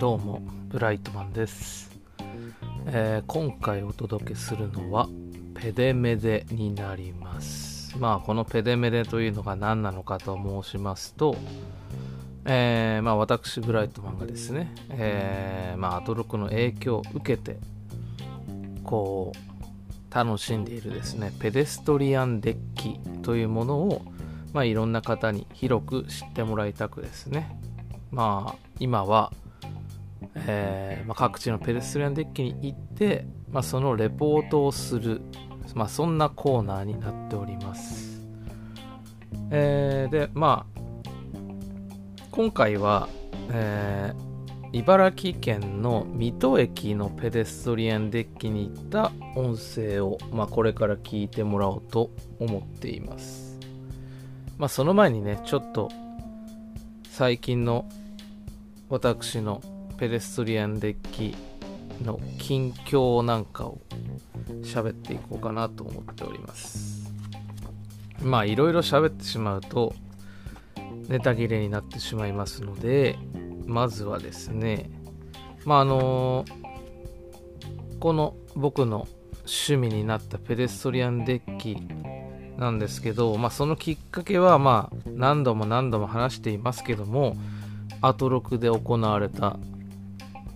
[0.00, 1.92] どうもブライトマンです、
[2.86, 5.08] えー、今回お届けするのは
[5.54, 7.96] ペデメデになります。
[7.96, 11.36] まあこのペデメデというのが何なのかと申しますと
[12.44, 17.56] えー、まあ私ブライトマンがですね、えー、まあアトロクの影響を受けて
[18.82, 24.02] こう楽しんでいるですねペデストリアンデッキというものを
[24.52, 27.58] まあいろんな方に広く知ってもらいたくですね
[28.10, 29.32] まあ今は
[30.34, 35.20] えー、まあ、各地のペデストリアンデッキに行って、まあ、そのレポートをする、
[35.74, 38.20] まあ、そんなコーナーになっております。
[39.50, 40.80] えー、で、まあ、
[42.30, 43.08] 今回は、
[43.50, 53.47] えー、茨城県の水戸駅のペデストリアンデッキに行った音声を、まあ、これから聞いてもらおうと思っています。
[54.58, 55.88] まあ、その前にね、ちょっと
[57.10, 57.88] 最近の
[58.88, 59.62] 私の
[59.98, 61.36] ペデストリアンデッキ
[62.04, 63.78] の近況なんかを
[64.62, 67.12] 喋っていこうかなと思っております。
[68.20, 69.94] まあいろいろ喋ってしまうと
[71.08, 73.16] ネタ切れになってしまいますので、
[73.66, 74.90] まずはですね、
[75.64, 76.44] まああの
[78.00, 79.06] この僕の
[79.40, 81.76] 趣味になったペデストリアンデッキ
[82.58, 87.36] なんですけど、まあ、そのきっかけはまあ何度も何度も話していますけども
[88.02, 89.56] アトロクで行われた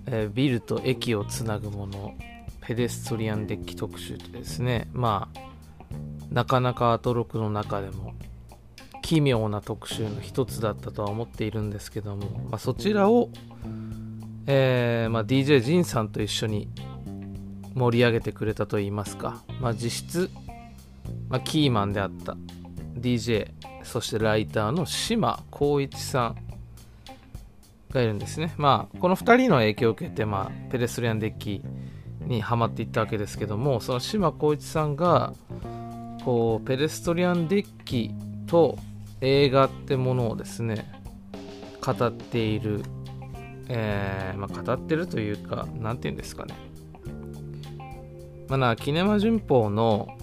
[0.07, 2.15] えー、ビルと駅をつなぐもの
[2.61, 5.39] ペデストリアンデッキ特集とですねまあ
[6.31, 8.15] なかなかアトロクの中でも
[9.03, 13.31] 奇妙な特集の一つだったとは思っているんですけども、まあ、そちらを、
[14.47, 16.69] えーまあ、DJ ジンさんと一緒に
[17.75, 20.31] 盛り上げてくれたといいますか、まあ、実質、
[21.29, 22.37] まあ、キーマンであった
[22.99, 23.51] DJ
[23.83, 26.37] そしてライターの島光一さん
[27.93, 28.55] がいるんですね。
[28.57, 31.63] まあ、この2人の影響を受けて、まあ、ペデストリアンデッキ
[32.27, 35.35] にはまっていったわけですけども、その島光一さんが、
[36.25, 38.13] こう、ペデストリアンデッキ
[38.47, 38.79] と
[39.21, 40.91] 映画ってものをですね、
[41.85, 42.83] 語っている、
[43.69, 46.55] えー、まあ、語ってるというか、何て言うんですかね。
[48.49, 50.17] まあな、キネマ旬報の、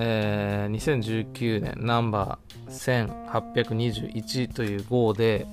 [0.00, 5.46] えー、2019年ナンバー1821という号で、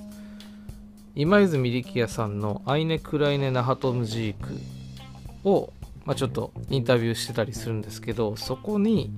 [1.16, 4.60] 今泉力也さんの「アイネ・クライネ・ナハトムジーク」
[5.50, 5.74] を、
[6.06, 9.12] まあ、ちょっとインタビューしてたりするんですけどそこに、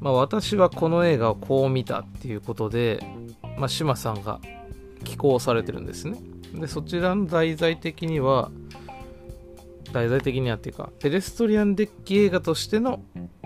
[0.00, 3.04] まあ、私はこの映画をこう見たっていうことで、
[3.58, 4.40] まあ、島さんが
[5.04, 6.18] 寄稿されてるんですね。
[6.54, 8.50] でそちらの題材的には
[9.92, 13.02] 題材的にはっていうかペデストリアンデッキ映画としての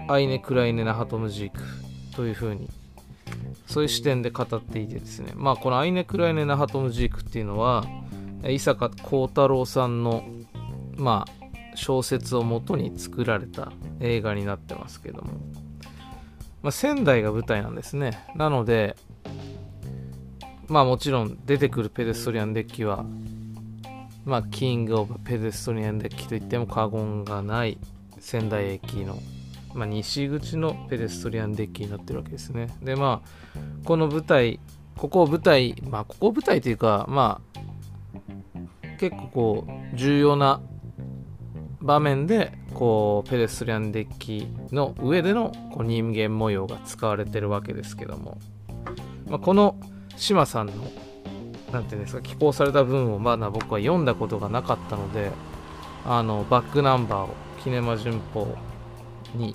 [0.08, 1.60] アイネ・クライネ・ナハトムジーク
[2.16, 2.68] というふうに
[3.66, 7.84] そういう視点で語っていてですね、まあ、このアイネ・クライネ・ナハトムジークっていうのは、
[8.46, 10.24] 伊坂幸太郎さんの、
[10.96, 15.32] まあ、小説をもとに作られた映画になってますけども、
[16.62, 18.26] まあ、仙台が舞台なんですね。
[18.36, 18.96] なので、
[20.68, 23.04] まあもちろん出てくるペデストリアンデッキは、
[24.24, 27.78] まあ、キング・オブ・ペデストリアンデッキといっても過言がない
[28.18, 29.18] 仙台駅の
[29.74, 32.68] まあ、西口のペデストリアンデッキになってるわけですね。
[32.82, 34.60] で、まあ、この舞台、
[34.96, 40.60] ここを舞台、まあ、ここ舞台というか、まあ、結構こう、重要な
[41.80, 48.38] 場面で、こう、ペデストリアンデッキの上でのこう人間模様が使われてるわけですけども、
[49.26, 49.76] まあ、この
[50.16, 50.72] 島さんの、
[51.72, 55.30] なんていうんですか、寄稿された文をまだ僕は読んだことがなかったので、
[56.04, 58.56] あの、バックナンバーを、キネマ旬報
[59.34, 59.54] に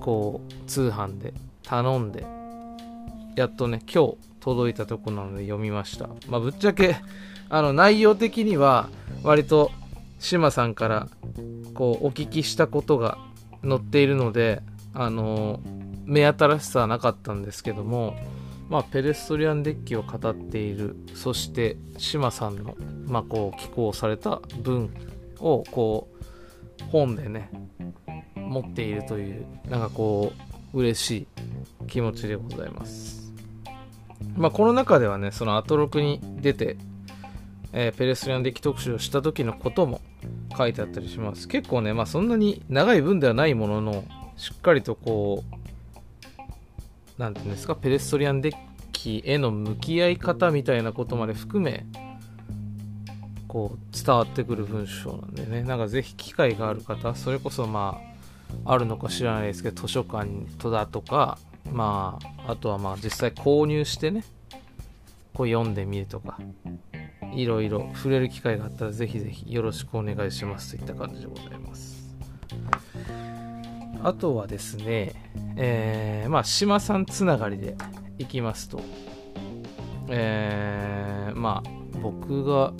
[0.00, 2.26] こう通販で頼んで
[3.36, 6.08] やっとね今日届いたとこなので読みました。
[6.28, 6.96] まあぶっちゃけ
[7.48, 8.88] あの内容的には
[9.22, 9.70] 割と
[10.18, 11.08] 島さんから
[11.74, 13.18] こうお聞きしたことが
[13.62, 14.62] 載っているので
[14.94, 15.60] あの
[16.04, 18.16] 目新しさはなかったんですけども
[18.68, 22.76] まあ、ペレストリアンデッキを語っているそして島さんの、
[23.06, 24.90] まあ、こう寄稿された文
[25.40, 26.08] をこ
[26.80, 27.50] う本でね
[28.34, 30.32] 持っているというなんかこ
[30.72, 31.26] う嬉しい
[31.86, 33.32] 気持ちでございます。
[34.36, 36.76] まあこの中ではねそのアトロクに出て、
[37.72, 40.00] えー、ペレストリアンデッキ特集をした時のことも
[40.56, 41.48] 書いてあったりします。
[41.48, 44.04] 結構ねまあそんなに長い文ではないものの
[44.36, 45.67] しっかりとこう
[47.18, 48.54] 何て言うんですかペレストリアンデッ
[48.92, 51.84] キへの向き合い方みたいなことまで含め
[53.48, 55.62] こう伝わってくる文章なんでね。
[55.62, 58.00] なんかぜひ機会がある方それこそま
[58.64, 60.28] ああるのか知らないですけど図書館
[60.58, 61.38] とだとか
[61.72, 64.24] まああとはまあ実際購入してね
[65.34, 66.38] こう読んでみるとか
[67.34, 72.16] いろいろ触れる機会があったらぜひぜひよろしくお願いしますといった感じでございます。
[74.02, 75.14] あとはですね
[75.60, 77.76] えー、まあ島さんつながりで
[78.18, 78.80] いきますと。
[80.08, 82.72] えー、まあ僕が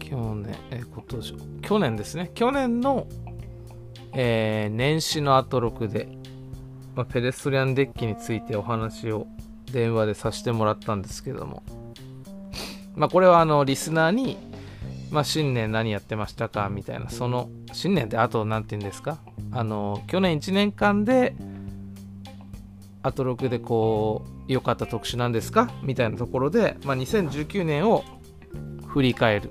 [0.00, 2.30] 去年、え今年去年ですね。
[2.34, 3.06] 去年の、
[4.14, 6.08] えー、年始のアトロクで、
[6.96, 9.28] まあ、ペデストリアンデッキについてお話を
[9.72, 11.62] 電話でさせてもらったんですけども。
[12.96, 14.36] まあ、これはあのリスナーに、
[15.10, 16.68] まあ、新年何やってましたか？
[16.68, 17.08] みたいな。
[17.10, 19.18] その新年ってあと何て言うんですか？
[19.52, 21.34] あの去年1年間で
[23.02, 25.70] アトロクでこう良かった特集なんですか？
[25.82, 28.04] みたいなところで、まあ、2019年を
[28.86, 29.50] 振り返る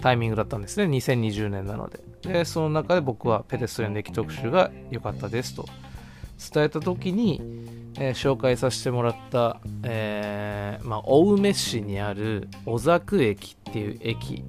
[0.00, 0.84] タイミングだったんですね。
[0.84, 2.00] 2020年なので。
[2.22, 5.64] でその中で僕はペデストリアン歴特集が良かったですと。
[6.52, 7.40] 伝えた時に、
[7.98, 14.44] えー、紹介させてもらった、えー、まあ、青梅市にある小作駅っていう駅、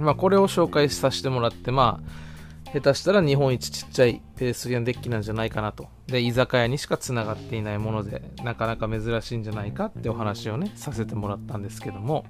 [0.00, 5.88] まあ、これを紹介させてもらって、まあ、下手したら日本一ちっちゃいペデスリアンデッキなんじゃないかなと。
[6.06, 12.24] で、居酒屋にしかつながっていないもので、なかなか珍しいんじゃないかってお話をね、させてもらったんですけども、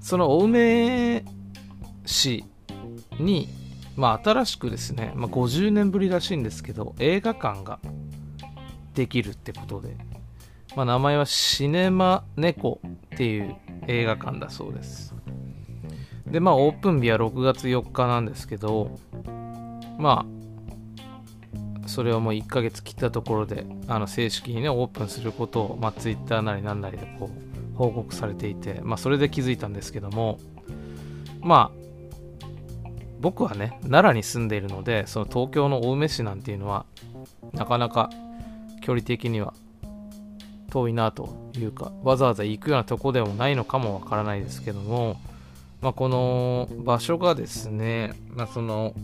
[0.00, 1.24] その青梅
[2.06, 2.44] 市
[3.18, 3.48] に、
[3.96, 7.80] まあ、新しくですね、まあ、50年ぶりらしいんですけど、映画館が
[8.94, 9.96] できるってことで、
[10.76, 13.56] まあ、名前はシネマネコっていう
[13.88, 15.11] 映画館だそうです。
[16.26, 18.98] で、まあ、オープン日は6月4日なんですけど、
[19.98, 20.26] ま
[21.84, 30.38] あ、それをもう1ヶ月切ったところで、あの正式にね、オープンすることを、まあ、Twitter なりなんなりでこう、報告されていて、まあ、それで気づいたんですけども、
[31.40, 31.82] まあ、
[33.20, 36.86] 僕はね、奈良に住んでいるので、その東京の青梅市なんていうのは、
[37.52, 38.10] なかなか
[38.80, 39.54] 距離的には
[40.70, 45.20] 遠いなというか、わざわざ行くようなとこでもないのかもわからないですけども、
[45.82, 48.94] まあ、この場所がですね、まあ、その、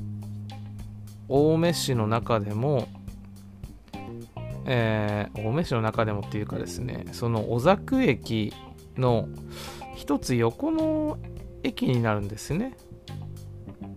[1.29, 2.89] 青梅市の中でも、
[4.65, 8.55] えー、青梅市の中でもっていうかですね、その小作駅
[8.97, 9.29] の
[9.97, 11.19] 一つ横の
[11.65, 12.77] 駅になるんですね。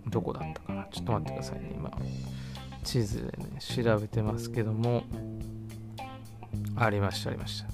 [0.08, 0.84] どこだったかな？
[0.92, 1.72] ちょっと待ってくださいね。
[1.74, 1.90] 今、
[2.82, 5.04] 地図でね、調べてますけども、
[6.74, 7.68] ありました、ありました。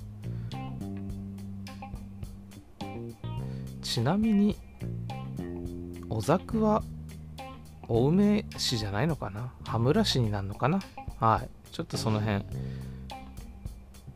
[3.81, 4.57] ちなみに、
[6.09, 6.83] 小作は、
[7.89, 9.53] 青梅市じゃないのかな？
[9.65, 10.81] 羽村市になるのかな？
[11.21, 11.49] はい。
[11.73, 12.45] ちょっとその辺、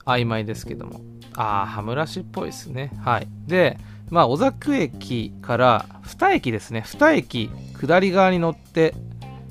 [0.05, 1.01] 曖昧ですけども。
[1.35, 2.93] ああ、羽村市っぽいですね。
[3.03, 3.29] はい。
[3.47, 3.79] で、
[4.11, 6.83] まあ、小作駅から2駅ですね。
[6.87, 7.51] 2駅、
[7.81, 8.95] 下り側に乗って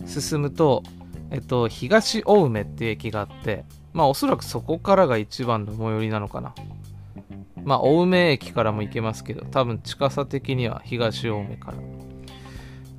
[0.06, 0.84] 進むと、
[1.32, 6.54] えっと、東青梅っていう駅があって、まあ、おそらくそこからが一番の最寄りなのかな。
[7.64, 11.78] まあ、青梅駅からも行けますけど、多分近さ的には東青梅から。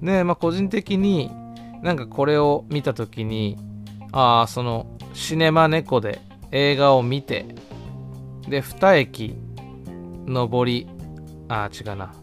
[0.03, 1.31] で、まあ、個人的に
[1.83, 3.57] なんかこれを見た時に、
[4.13, 6.21] ああ、その、シネマ猫で
[6.51, 7.47] 映画を見て、
[8.49, 9.37] で、2駅
[10.27, 10.87] 上り
[11.49, 12.15] ああ、違うな。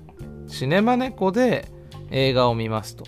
[0.48, 1.68] シネマネコで
[2.10, 3.06] 映画を見ますと。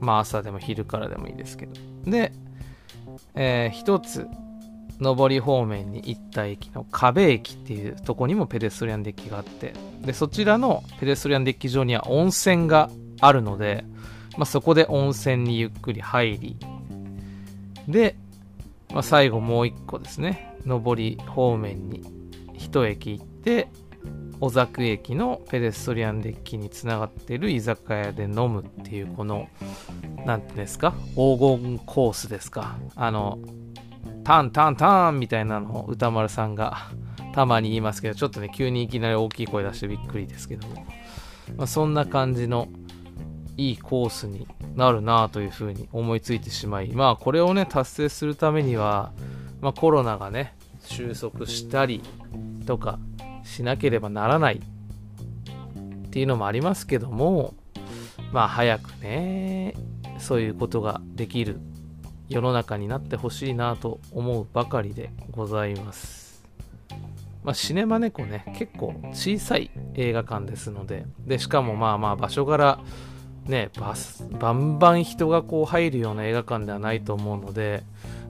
[0.00, 1.72] まあ朝でも昼からでもいいですけど。
[2.04, 2.32] で、
[3.34, 4.26] えー、一つ、
[5.00, 12.90] 上り方面に行った駅の壁駅っていうとこにもペデストリアンデッキがあって、で、そちらのペデストリアンデッキ上には温泉が
[13.20, 13.84] あるので、
[14.36, 16.56] まあ、そこで温泉にゆっくり入り、
[17.88, 18.16] で、
[18.92, 22.02] まあ、最後もう一個ですね、上り方面に
[22.54, 23.68] 一駅行って、
[24.40, 29.48] 小作駅のペデストリアンデッキにつながっている居酒屋で飲むっていうこの
[30.24, 30.94] 何てんですか？
[31.10, 32.78] 黄金コースですか？
[32.96, 33.38] あの
[34.24, 36.88] タンタンタンみたいなのを歌丸さんが
[37.34, 40.86] たまに言いますけどちょっとね急にいきなり大きい声出してびっくりですけども、
[41.58, 42.68] まあ、そんな感じの
[43.60, 49.12] いいコースになるなというふうに思いついてしまいまあこれをね達成するためには、
[49.60, 52.02] まあ、コロナがね収束したり
[52.66, 52.98] とか
[53.44, 54.60] しなければならない
[56.10, 57.54] っていうのもありますけども、
[58.32, 59.74] まあ早くね、
[60.18, 61.60] そういうことができる
[62.28, 66.42] 世の中になってほしいなと思うばかりでございます。
[67.44, 72.80] まあ、シネマネコね、結構小さい映画館ですので、で、しかもまあまあ場所柄、
[73.46, 77.82] ね、バス、バンバン人がこう入るような映画館ではないと思うので、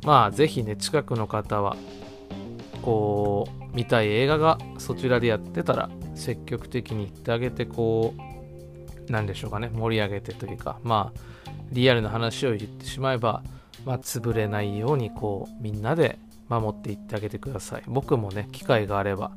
[0.04, 1.76] まあぜひね、近くの方は、
[2.82, 8.14] こう、見たい映画がそちらでやってたら積極的に行ってあげてこ
[9.08, 11.20] うなんでしょうかね盛り上げてというかまあ
[11.72, 13.42] リアルな話を言ってしまえば、
[13.84, 17.84] まあ、潰れないようにこうみんなで守っていってあげてください。
[17.86, 19.30] 僕もね、機会があれば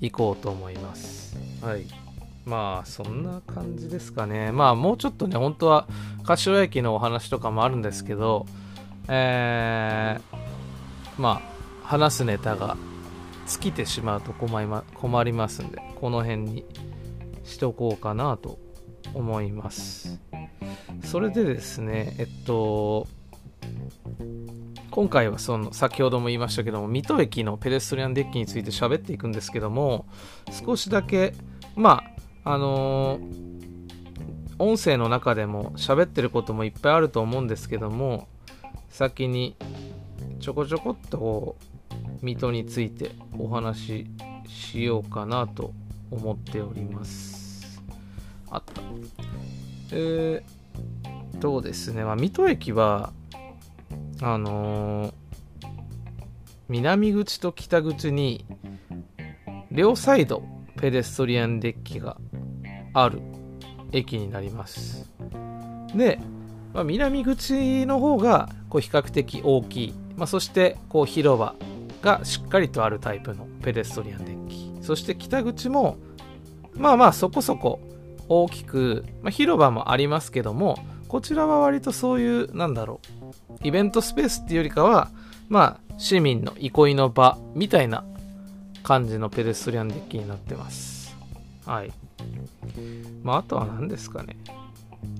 [0.00, 1.36] 行こうと思います。
[1.62, 2.05] はい。
[2.46, 4.52] まあ、そんな感じですかね。
[4.52, 5.88] まあ、もうちょっとね、本当は、
[6.22, 8.46] 柏駅のお話とかもあるんですけど、
[9.08, 12.76] えー、まあ、話すネタが
[13.48, 16.64] 尽きてしまうと困り,、ま、困りますんで、この辺に
[17.42, 18.58] しとこうかなと
[19.12, 20.20] 思います。
[21.02, 23.08] それでですね、えっと、
[24.92, 30.06] 今回はその先ほども言いましたけども水戸駅のペデストリアンデッキについて喋っていくんですけども
[30.50, 31.34] 少しだけ
[31.74, 32.15] まあ
[32.46, 33.20] あの、
[34.58, 38.26] 音声の中でも喋ってることもいっぱいあると思うんですけども
[38.88, 39.54] 先に
[40.40, 41.56] ちょこちょこっと
[42.22, 44.06] 水戸についてお話し
[44.48, 45.74] しようかなと
[46.10, 47.82] 思っております。
[48.48, 48.80] あった。
[49.92, 53.12] えー、どうですね、まあ、水戸駅は
[54.22, 55.12] あのー、
[56.68, 58.46] 南口と北口に
[59.70, 60.42] 両サイド
[60.78, 62.16] ペデストリアンデッキが
[62.96, 63.20] ある
[63.92, 65.10] 駅になります
[65.94, 66.18] で、
[66.72, 71.54] まあ、南口の方がこう比較的大きい、まあ、そしてこう広場
[72.00, 75.98] がしっかりとあるタイプのペデストリアンデッキそして北口も
[76.74, 77.80] まあまあそこそこ
[78.28, 83.00] 大きく、まあ、広場もありますけどもこちらは割とそういうなんだろ
[83.50, 85.10] うイベントスペースっていうよりかは、
[85.48, 88.04] まあ、市民の憩いの場みたいな
[88.82, 91.16] 感じのペデストリアンデッキになってます。
[91.64, 91.92] はい。
[93.22, 94.36] まあ、あとは何ですかね。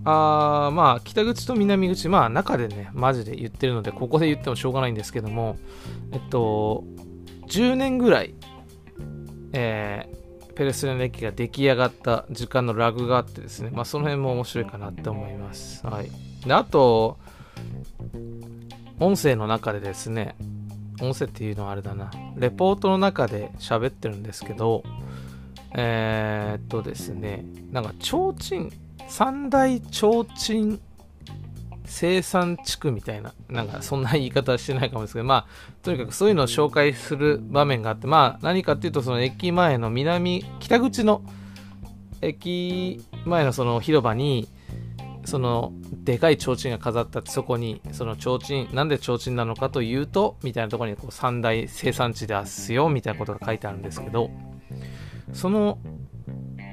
[0.04, 5.56] あー、まあ、北口と南口、まあ、中でね、マジで言ってるので、ここで言ってもしょうがないんですけども、
[6.12, 6.84] えっと、
[7.48, 8.34] 10年ぐらい、
[9.52, 15.86] えー、ペデストリンデッキが出来上がった時間のラグがあってですね、まあ、その辺も面白いかなって思います。
[15.86, 16.10] はい。
[16.46, 17.18] で、あと、
[18.98, 20.36] 音声の中でですね、
[21.00, 24.82] 音声っていうのはあれだな、レポートの中で喋ってるんですけど、
[25.74, 28.70] えー、っとですね、なんか、提灯、
[29.08, 30.78] 三大提灯
[31.86, 35.46] 生産地区みたいな、なんかそんな言い方はしてないかもですけど、まあ、
[35.82, 41.22] とにかくそういうのを紹介する場面があって、まあ、何かっていうと、その駅前の南、北口の
[42.22, 44.48] 駅前のその広場に、
[45.26, 45.72] その
[46.04, 54.30] でかい提灯が飾ったそこにその提灯なんで提灯なのかというとみたいなところにこう三大生産地ですよみたいなことが書いてあるんですけど
[55.32, 55.78] その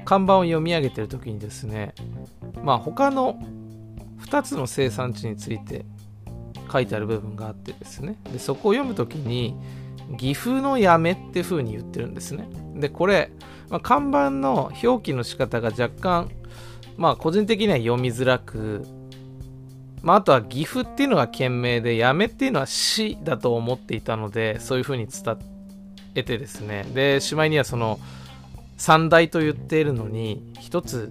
[0.04, 1.94] 看板を読み上げてる時にですね
[2.62, 3.38] まあ他の
[4.20, 5.84] 2つの生産地について
[6.72, 9.56] 書いてある部分があってですねでそこを読む時に
[10.18, 12.46] 岐阜のやめって風に言ってるんですね。
[12.74, 13.30] でこれ、
[13.70, 16.30] まあ、看板の表記の仕方が若干
[16.96, 18.84] まあ個人的には読みづらく、
[20.02, 25.36] まああとは岐阜っていうのが県名で、やめっていうのは市だと思っていたので、そういう風に伝
[26.14, 27.98] えてですね、で、しまいにはその、
[28.84, 31.10] 三大と言っているのに、一つ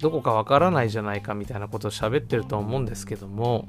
[0.00, 3.68] どこかわからないじゃないかみたいなことを喋ってると思うんですけども、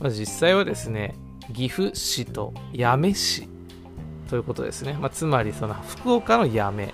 [0.00, 1.14] まあ、実際はですね、
[1.54, 3.48] 岐阜市と八女市
[4.28, 4.98] ということですね。
[5.00, 6.92] まあ、つまりその福岡の八女。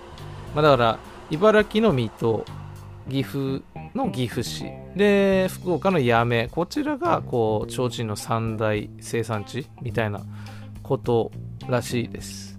[0.54, 2.44] まあ、だから茨城の水戸、
[3.10, 10.20] 岐阜の岐阜市で福岡の八女こちらがこう提灯の三大生産地みたいな
[10.84, 11.32] こと
[11.66, 12.49] らしいです、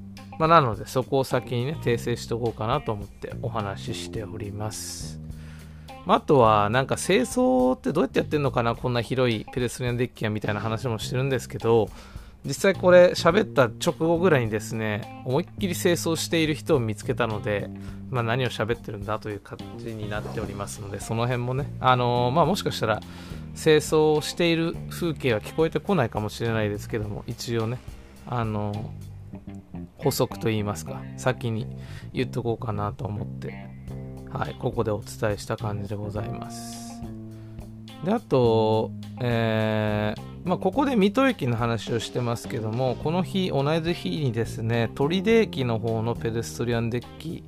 [0.41, 5.19] まあ、なのでそこを先にね訂正しておこうかなと思ってお話ししております。
[6.07, 11.91] あとはなんか清掃ってどうやってやってんのかなこんな広いペデスリアンデッキやみたいな話もしてるんですけど
[12.43, 17.69] 実際これ喋った直後ぐらいにですね思いっきり清掃している人を見つけたので、
[18.09, 22.99] まあ、何を喋ってるんだという感じになっておりますのでその辺もね、あのー、まあ、もしかしたら
[23.55, 27.77] 清掃している風景は聞こえてこないかもしれないですけども一応ね、
[28.25, 29.60] あのー、
[29.97, 31.67] 補足といいますか先に
[32.13, 33.69] 言っとこうかなと思って、
[34.29, 37.01] はい、ここでお伝えした感じでございます。
[38.03, 47.43] であと、えーまあ、ここで水戸駅の話をしてますけどもこの日同じ日にですね取手駅の方のペデストリアンデッキ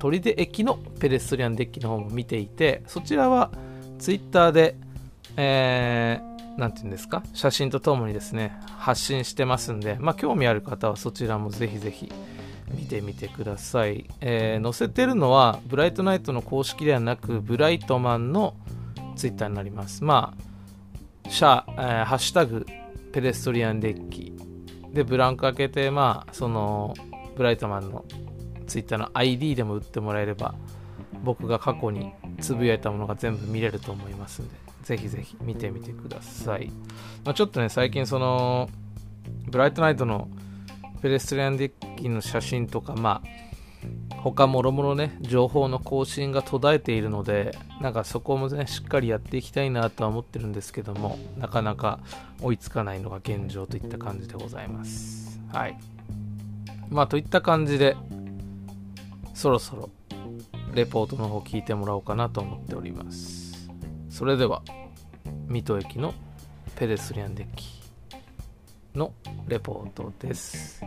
[0.00, 3.52] 取手駅のペデストリアンデッキの方も見ていてそちらは
[4.00, 4.74] ツイッターで
[5.40, 6.27] えー、
[6.58, 7.22] なんていうんですか？
[7.32, 12.12] 写真とともにですね発信してますんで、まあ、興味ある方はそちらもぜひぜひ
[12.74, 18.54] 見てみてください、えー、載せてるのはブライトナイトの公式ではなくブライトマンの
[19.16, 20.04] ツイッターになります。
[20.04, 20.34] ま
[21.24, 22.66] あシャ、えー、ハッシュタグ
[23.12, 24.32] ペデストリアンデッキ。
[24.92, 26.94] でブランク開けてまあその
[27.36, 28.04] ブライトマンの
[28.66, 30.54] ツイッターの ID でも打ってもらえれば
[31.22, 34.67] 僕が過去につぶやいたものが全部見れると思いますんで。
[34.88, 36.72] ぜひぜひ見てみてください、
[37.22, 38.70] まあ、ちょっとね最近その
[39.46, 40.30] ブライトナイトの
[41.02, 52.00] ペデストリアンデッキの写真とかまあ他もろもろね情報の更新が途絶えているのでなんかそこもねしっかりやっていきたいなとは思ってるんですけどもなかなか
[52.40, 55.38] 追いつかないのが現状といった感じでございます。
[55.52, 55.78] はい。
[56.88, 57.94] まあといった感じで
[59.34, 59.90] そろそろ
[60.72, 63.37] レポートの方聞いてもらおうかなと思っております。
[64.08, 64.62] それでは
[65.48, 66.14] 水戸駅の
[66.76, 67.68] ペデスリアンデッキ
[68.94, 69.12] の
[69.46, 70.82] レポートです。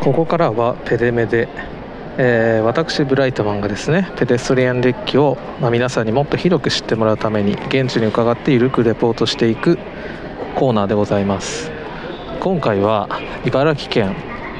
[0.00, 1.48] ここからはペデメで、
[2.16, 9.78] えー、私ブライトマンがですねペデストリアンデッキを、まあ、皆さんにもっと広く知ってもらうために現地に伺ってゆるくレポートしていく
[10.54, 11.70] コーナーでございます。
[12.40, 13.08] 今回は
[13.44, 14.16] 茨城県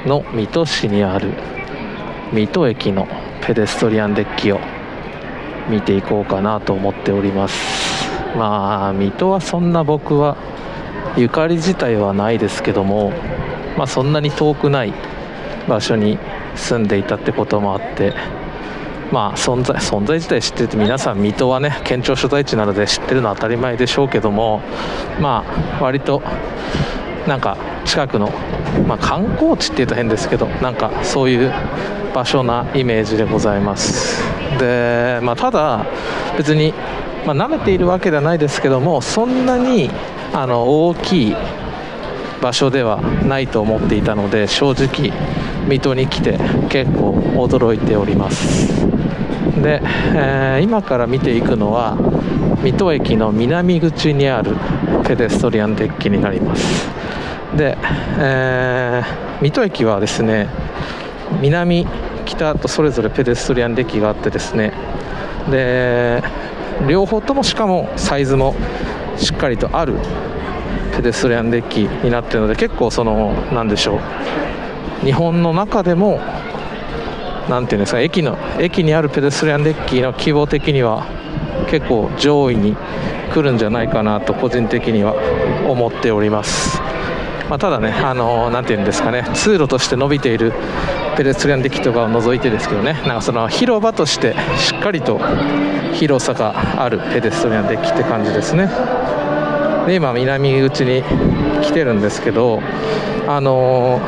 [0.07, 1.33] の水戸市にある
[2.33, 3.09] 水戸駅の
[3.43, 4.61] ペデストリアンデッキを
[5.69, 7.91] 見ていこうかなと思っております。
[8.37, 10.37] まあ水戸はそんな僕は
[11.17, 13.13] ゆかり自体はないですけども
[13.77, 14.93] まあそんなに遠くない
[15.69, 16.19] 場所に
[16.55, 18.15] 住んでいたってこともあって
[19.11, 24.61] まあ存在存在自体知ってて皆さん水戸はね県庁所在地なので知ってるのは当たり前でしょうけども
[25.21, 25.45] ま
[25.79, 26.23] あ割と
[27.31, 28.29] なんか近くの、
[28.89, 31.53] まあ、観光地っていうと変ですけどなんかそういう
[32.13, 34.21] 場所なイメージでございます。
[34.59, 35.87] で、まあ、ただ
[36.37, 36.75] 別に、
[37.25, 39.91] まあ、舐めているわけではないですけどもそんなに
[40.33, 41.37] あの大きい
[42.43, 45.13] 場所ではないと思っていたので正直
[45.69, 46.37] 水戸に来て
[46.69, 48.90] 結構驚いております。
[49.63, 49.81] で、
[50.15, 51.97] えー、今から見ていくのは
[52.63, 54.57] 水戸駅の南口にある
[55.07, 56.89] ペデストリアンデッキになります。
[57.57, 57.77] で、
[58.19, 60.49] えー、水戸駅はですね
[61.41, 61.87] 南
[62.25, 64.73] 北とそれぞれペデストリアンデッキがあってですね
[65.51, 66.23] で
[66.89, 68.55] 両方ともしかもサイズも
[69.17, 69.95] しっかりとある
[70.95, 76.21] ペデストリアンデッキになっているので結構その何でしょう日本の中でも
[77.51, 81.07] 何ていうんですか駅の駅にあるペデストリアンデッキの規模的には
[81.69, 82.77] 結構上位に
[83.35, 85.15] 来るんじゃないかなと個人的には
[85.69, 86.81] 思っております。
[87.49, 90.53] まあ、ただね、あのー、ていうんですかね、通路として伸びている
[91.17, 95.21] ペデストリアンデッキとかを除いてですけどね、なんかその広場としてしっかりと
[95.93, 98.71] 広さがあるペデストリアンデッキって感じですね。
[99.89, 101.03] で今、南口に
[101.63, 102.63] 来てるんですけど、
[103.27, 103.99] あの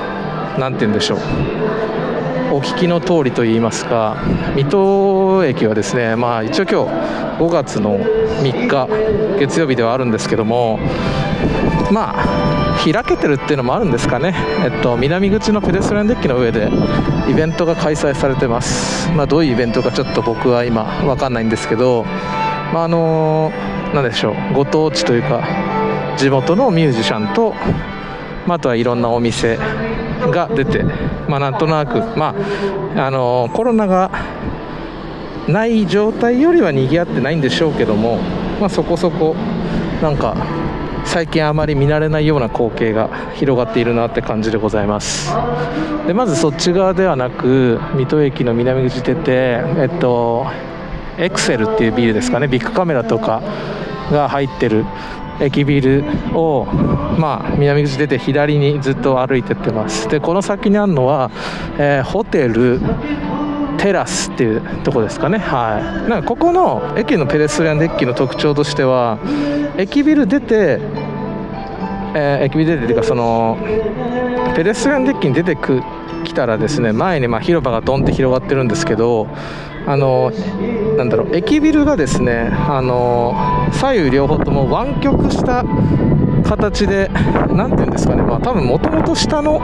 [0.57, 1.72] ー、て言うんでしょう。
[2.53, 4.23] お聞きの通りといいますか
[4.55, 10.79] 水戸駅はですね、まあ、一応今日5月の3日月曜日ではあるんですけども
[11.91, 16.69] まあ開けてるっていうのもあるんですかね、えっと、南口のペデストリアンデッキの上で
[17.31, 23.51] イベントが開催されてます、まあ、どういうイベントかちょっと僕は今分かんないんですけど、まあ、あの
[23.95, 25.43] なんでしょうご当地というか
[26.19, 27.55] 地元のミュージシャンと、
[28.47, 29.59] まあ、あとはいろんなお店
[30.31, 30.85] が出て、
[31.29, 32.35] まあ、なんとなく、ま
[32.97, 34.11] ああのコロナが
[35.49, 38.19] ない状態よりは賑わってないんでしょうけども、
[38.61, 39.35] まあ、そこそこ
[40.01, 40.37] なんか
[41.05, 45.33] 最近あまり見慣れないような光景が広がっているなって感じでございます。
[46.07, 50.47] でまずそっち側ではなく水戸駅の南口出てえっと
[51.19, 53.43] エクセルっていうビルですかねビッグカメラとか
[54.11, 54.85] が入ってる
[55.41, 56.67] 駅ビルを、
[57.19, 60.09] まあ、南口出て左にずっと歩いてってます。
[60.09, 61.31] でこの先にあるのは、
[61.79, 62.81] えー、ホテル
[63.79, 69.19] テラスっていうとこですかね、はい、なんかここの駅のペデストリアンデッキの特徴としては
[69.77, 70.79] 駅ビル出て、
[72.15, 73.59] えー、駅ビル出てっていうかその
[74.55, 75.83] ペデストリアンデッキに出てく
[76.25, 79.27] 来たらですね前にま広場がドンって広がってるんですけど
[79.87, 80.31] あの
[80.97, 83.35] なんだろう駅ビルがですねあの
[83.73, 85.65] 左右両方とも湾曲した
[86.45, 87.09] 形で
[87.51, 89.61] 何て言うんですかねまあ多分もともと下の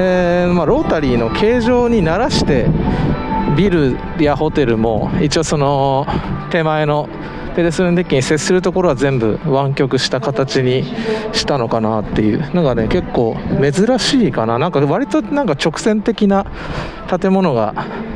[0.00, 2.66] えー、まあ、ロータリーの形状にならして
[3.56, 6.06] ビルやホテルも一応その
[6.50, 7.08] 手前の
[7.54, 10.84] ペデストリンデッキに接するところは全部湾曲した形に
[11.32, 14.58] したのかなっていうなんかね結構珍しいかな。
[14.58, 16.46] なんか割となんか直線的な
[17.20, 17.74] 建物が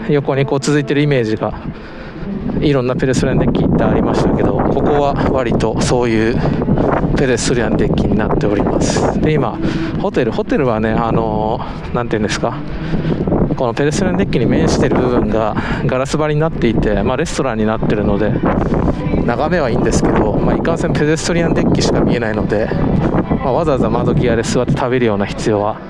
[0.09, 1.53] 横にこう続いてるイメージが
[2.61, 6.37] いろんなペデストリアンデッキってありましたけどここは割とそういう
[7.19, 9.21] ペデストリアンデッキになっております。
[9.21, 9.59] で今
[10.01, 11.61] ホテルホテルはねあの
[11.93, 12.57] 何て言うんですか？
[13.57, 18.31] このペデストリアンデッキに面している部分がガラス張りになっていて、まあ、レストランになっているので
[19.25, 22.69] 眺めはいいんですけど、まあ、いかんせんペデストリアンデッキしか見えないので、
[23.43, 25.81] まあ、わざわざ窓際で座って食べるような必要は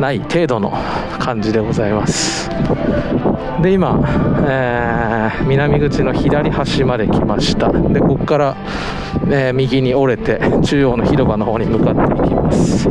[0.00, 0.72] ない程度の
[1.18, 2.48] 感じでございます。
[3.62, 4.00] で今、
[4.48, 7.70] えー、南口の左端まで来ました。
[7.70, 8.56] でここから
[9.26, 12.88] えー、右に折れて中央の広場の方に向かっていきます、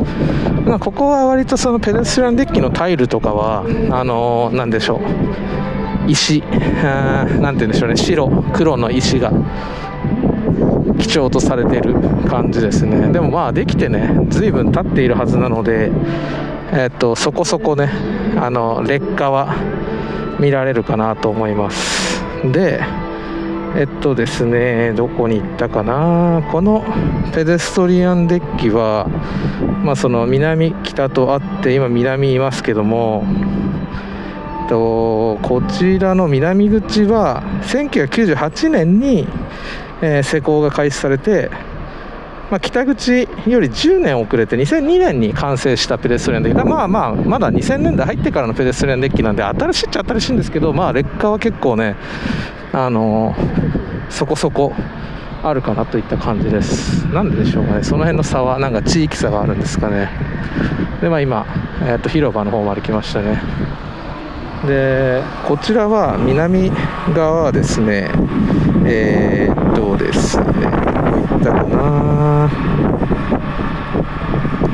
[0.65, 4.99] まあ、ここは割とそのペデストリアンデッキのタイルとかはあのー、でしょう。
[6.07, 6.43] 石。
[7.41, 7.95] なんて言うんでしょうね。
[7.95, 9.31] 白黒の石が
[10.99, 11.95] 貴重とされている
[12.27, 13.11] 感じですね。
[13.11, 15.91] でもまあできてね随分経っているはずなので
[16.71, 17.89] えっとそこそこね
[18.39, 19.55] あの劣化は
[20.39, 22.23] 見られるかなと思います。
[22.51, 22.81] で
[23.75, 26.47] えっとですねどこに行ったかな。
[26.51, 26.83] この
[27.33, 29.07] ペデストリアンデッキは
[29.83, 33.25] まあその南北とあって今南いますけども
[34.63, 39.27] えっとこちらの南口は1998年に
[40.03, 41.49] えー、施工が開始されて、
[42.51, 46.67] まあ、北口より10年遅れて2002年に完成したペデストリアンデッキ。
[46.67, 51.95] まあまあまだ2000年代入ってからのペデストリアンデッキなんで新しいっちゃ新しいんですけどまあ劣化は結構ね
[52.75, 53.35] あの、
[54.09, 54.73] そこそこ
[55.43, 57.05] あるかなといった感じです。
[57.13, 57.83] なんででしょうかね。
[57.83, 60.09] その辺の差はなんか地域差があるんですかね。
[60.99, 61.45] でまあ今、
[61.83, 63.41] えー、と広場の方まで来ましたね。
[64.65, 66.71] でこちらは南
[67.13, 68.09] 側はですね
[68.85, 70.67] えー、っとですねどこ
[71.27, 72.49] 行ったかな。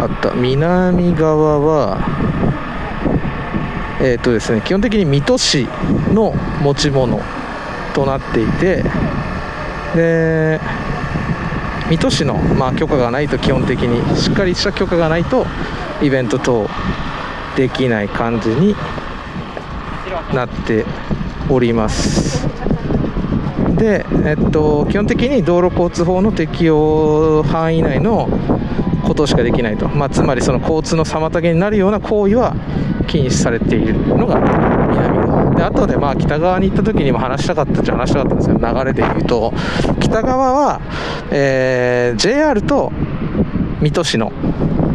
[0.01, 0.31] あった。
[0.35, 1.97] 南側は
[3.99, 5.67] えー、っとですね基本的に水戸市
[6.13, 7.19] の持ち物。
[7.99, 8.83] となっていて
[9.95, 10.59] で
[11.89, 15.45] 水戸市の、まあ、許可がないと基本的にしっかりした許可がないと
[16.01, 16.67] イベント等
[17.57, 18.75] できない感じに
[20.33, 20.85] なって
[21.49, 22.47] おります。
[23.75, 28.29] で、えっと、基本的に道路交通法の適用範囲内の
[29.03, 32.55] ことしかできないと、まあ、つまりその交通の妨げになるような行為は
[33.07, 34.68] 禁止されているのが
[35.59, 39.53] で後でまあ北側に行った時にも話したかったっちゃ話したかったんですけど流れで言うと
[39.99, 40.79] 北側は、
[41.31, 42.93] えー、JR と
[43.81, 44.31] 水戸市の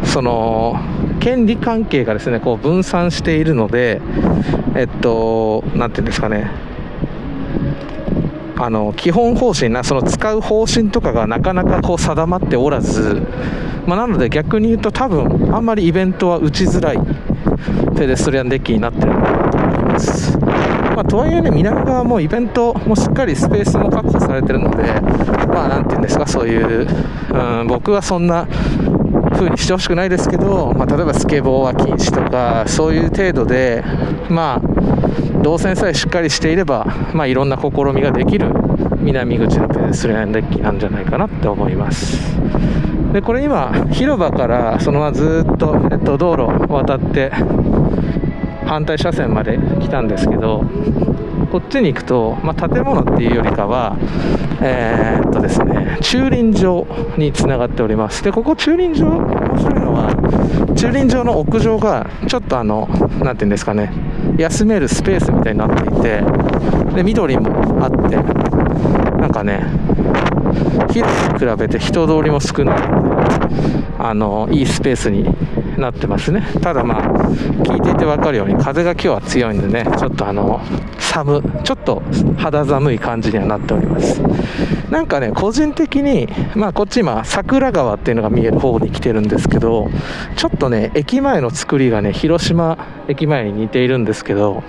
[0.03, 0.75] その
[1.19, 4.01] 権利関係がですねこう分散しているので、
[4.75, 6.49] えっと、なんていうんですかね、
[8.57, 13.21] あの基本方針な、その使う方針とかがなかなかこう定まっておらず、
[13.87, 16.99] まあ、なので逆に言うと、多分あんまりイベントは打ちづらい
[17.97, 20.24] ペデストリアンデッキになってるのかなと思います。
[20.95, 24.83] まあ、とはいえね、南側もイベントもしっかりスペースも確保されてるので、
[25.47, 26.87] まあ、なんていうんですか、そういう、
[27.33, 28.47] うん、僕はそんな
[29.33, 33.83] 風にしてほしくないですけど、まあ、例えばスケボーは禁止とか、そういう程度で、
[34.29, 38.53] まあ、動線さえしっかりしていれば、まあ、いろんな試みができる
[38.99, 42.17] 南口のペデストリアンデッキなんじゃないかなって思います。
[43.11, 47.31] で、これ今、広場からそのままずっと、えっと、道路を渡って、
[48.65, 50.63] 反対車線まで来たんですけど、
[51.51, 53.97] こっちに行くと、まあ、建物っていうよりかは、
[54.61, 56.85] えー、っとですね、駐輪場
[57.17, 58.23] につながっております。
[58.23, 62.89] で、ここ駐輪場、面白いのは、駐輪場の屋上が、ちょっとあの、
[63.23, 63.91] なんていうんですかね、
[64.37, 66.21] 休めるスペースみたいになっていて、
[66.95, 68.17] で、緑もあって、
[69.19, 69.61] なんかね、
[70.91, 73.25] 昼に比べて人通りも少ないので、
[73.99, 75.25] あの、いいスペースに
[75.77, 76.45] なってますね。
[76.61, 77.01] ただまあ、
[77.63, 80.61] 聞いていてわかるように風が今日は強いんでね、ちょっとあの、
[80.97, 82.01] 寒、ちょっと
[82.37, 84.21] 肌寒い感じにはなっております。
[84.89, 89.89] なんかね、個人的に、まあこっち今、桜川っていうのが見える方に来てるんですけど、
[90.35, 94.63] ちょっとね、駅前の作りがね、広島駅前に似ているんですけど、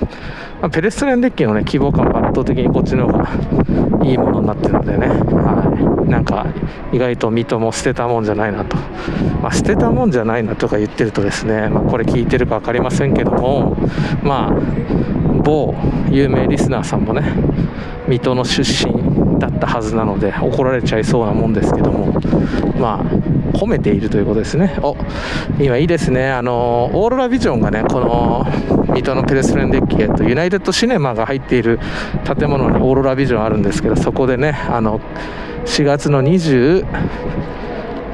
[0.61, 3.29] まあ、ペレストレンデッキのね、希望感は圧倒的にこっちの方が
[4.05, 5.76] いいものになってるのでね、はい。
[6.07, 6.47] なんか、
[6.92, 8.77] 意外と水戸も捨てたもんじゃないなと。
[9.42, 13.77] まあ、捨てたもんじゃないなとか言ってるとですね、まあ、これ聞いてるか分かりませんけども、
[14.23, 14.57] まあ、
[15.42, 15.75] 某
[16.11, 17.23] 有名リスナーさんもね、
[18.09, 22.12] 水戸の出身だったはずなので、怒られちゃいそうなもんですけども、
[22.79, 24.77] まあ、褒めているということですね。
[24.83, 24.97] お、
[25.59, 26.31] 今いいですね。
[26.31, 28.47] あの、オーロラビジョンがね、この、
[28.95, 31.79] 水戸のペレスレンデッキ、えっと、ユナイテッドシネマが入っている
[32.25, 35.01] 建物にオーロラビジョンあるんですけど、そこでね、あの、
[35.66, 36.87] 4月の20、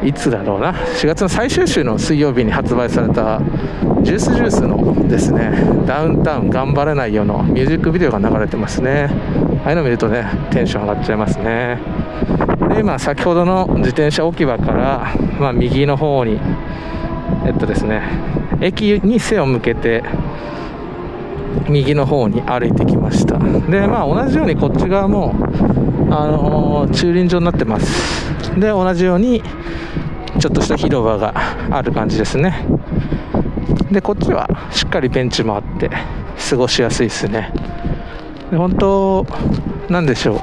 [0.05, 3.41] いつだろうな？4月の最終週の水曜日に発売された
[4.03, 5.53] ジュースジュースのですね
[5.87, 9.11] ダウンタウン頑張れないよのミュージックビデオが流れてますね。
[9.65, 11.79] ああいうの見るとねテンション上がっちゃいますね。
[12.69, 16.41] で今先ほどの自転車置き場から、まあ、右の方に
[17.47, 18.03] えっとですね
[18.61, 20.03] 駅に背を向けて
[21.69, 23.39] 右の方に歩いてきました。
[23.39, 25.33] でまあ同じようにこっち側も
[26.15, 28.23] あの、駐輪場になってます。
[28.61, 29.43] で同じように
[30.39, 31.33] ちょっとした広場が
[31.71, 32.67] ある感じですね。
[33.91, 35.91] でこっちはしっかりベンチもあって
[36.51, 37.53] 過ごしやすいですね。
[38.51, 39.27] で本当
[39.89, 40.39] なんでしょう。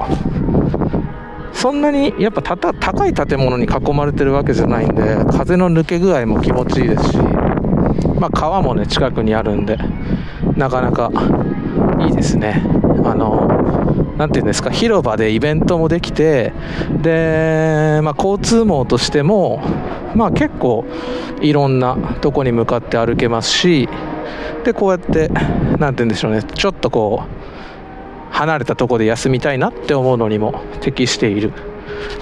[1.55, 9.77] そんなにやっぱ高い建物に囲まれてるわけじゃないんで風の抜け具合も気持ちいいですし、まあ、川もね近くにあるんで
[10.55, 11.11] なかなか
[11.99, 12.63] いいですね。
[13.03, 13.78] あの
[14.19, 16.51] なんていうんですか広場でイベントもできて
[17.01, 19.61] で、まあ、交通網としても、
[20.13, 20.85] まあ、結構
[21.41, 23.87] いろんなとこに向かって歩けますし
[24.65, 31.53] でこうやってなんて言うんでしょうねちょっとこう離れたとこで休みたいなって思うのにも適している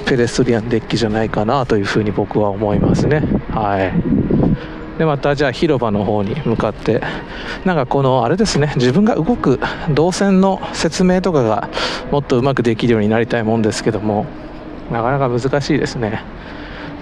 [0.05, 3.21] ペデストリアンデッキじゃないかなというふうに僕は思いますね。
[3.49, 4.76] はい。
[4.97, 7.01] でまたじゃあ広場の方に向かって
[7.65, 9.59] なんかこのあれですね自分が動く
[9.91, 11.69] 動線の説明とかが
[12.11, 14.25] もっとうまくできるようになりたいもんですけども
[14.91, 16.23] なかなか難しいですね。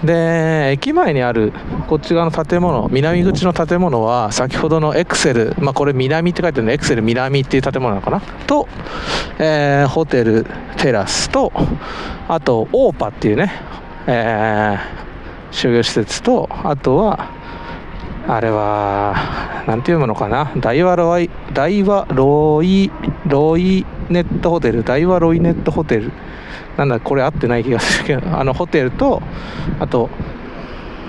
[0.04, 1.54] で駅前にある
[1.88, 8.20] こっち側の建物南口の建物は先ほどのエクセル、まあ、これ南って書いてあるのエクセル南っていう建物なのかな？
[8.46, 8.68] と、
[9.38, 10.44] えー、ホテル
[10.76, 11.50] テラスと
[12.28, 13.50] あとオーパっていうね、
[14.06, 17.30] えー、商業施設とあとは
[18.28, 20.52] あれはなんていうものかな？
[20.56, 22.90] 大和ロイ大和ロイ
[23.26, 24.82] ロイネットホテル。
[24.84, 26.12] 大和ロイネットホテル。
[26.76, 28.22] なんだこれ合ってない気がするけど。
[28.36, 29.22] あのホテルと
[29.78, 30.10] あと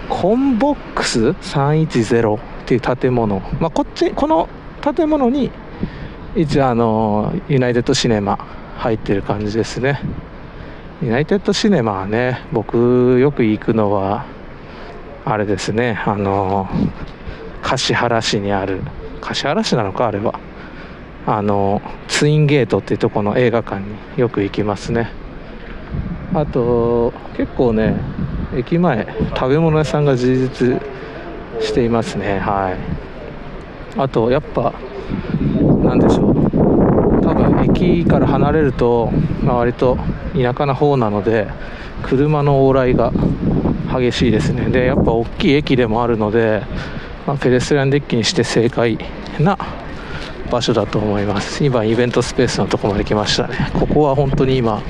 [0.10, 4.48] コンボックス？310っていう建物、まあ、こっちこの
[4.82, 5.52] 建物に
[6.36, 8.38] 一応あのユナイテッドシネマ
[8.78, 10.02] 入ってる感じですね。
[11.02, 14.26] ユナイテッドシネマはね僕よく行くのは
[15.30, 16.02] あれですね。
[16.06, 16.70] あの
[17.62, 18.82] 橿原市にある
[19.22, 20.40] 橿原市なのかあれは。
[21.26, 25.12] あのツインゲートっていうとこの映画館によく行きますね。
[26.34, 28.00] あと結構ね
[28.56, 30.82] 駅前食べ物屋さんが充実
[31.62, 32.40] していますね。
[32.40, 34.00] はい。
[34.00, 34.74] あとやっぱ
[35.84, 36.36] 何でしょう。
[37.22, 39.12] 多分駅から離れると、
[39.44, 39.98] まあ、割と
[40.34, 41.50] 田舎な方なので
[42.04, 43.12] 車の往来が
[43.94, 44.70] 激しいですね。
[44.70, 46.64] でやっぱ大きい駅でもあるので、
[47.26, 48.98] まあ、ペデストリアンデッキにして正解
[49.40, 49.58] な
[50.50, 51.64] 場所だと思います。
[51.64, 53.70] 今イベントスペースのとこまで来ましたね。
[53.74, 54.82] ここは本当に今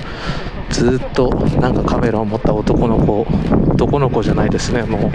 [0.69, 3.25] ずっとなんかカメラを持った男の子
[3.69, 4.83] 男の子じゃないですね。
[4.83, 5.11] も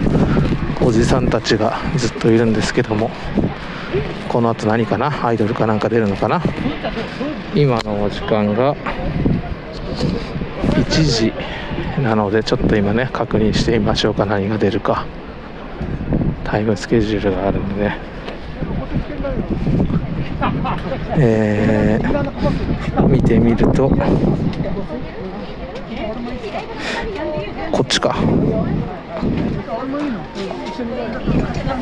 [0.81, 3.11] うおじさんたちがずっといるんですけども
[4.29, 5.25] この後何かな？
[5.25, 6.43] アイドルかなんか出るのかな？
[7.55, 8.75] 今のお時間が
[10.71, 11.33] 1時
[12.01, 14.25] なのでちょっと今ね確認してみましょうか。
[14.25, 15.05] 何が出るか。
[16.45, 17.97] タイムスケジュールがあるんでね。
[21.17, 23.89] えー、見てみると
[27.71, 28.17] こっちか。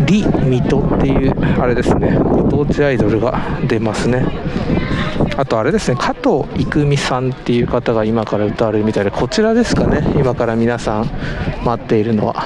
[0.06, 2.18] リ・ミトっていうあれですね。
[2.18, 4.26] ご当地アイドルが出ますね。
[5.36, 5.96] あとあれですね。
[5.98, 10.02] 加藤郁美さんっていう方が今から歌われるみたいでこちらですかね。
[10.16, 11.10] 今から皆さん
[11.64, 12.44] 待っているのは。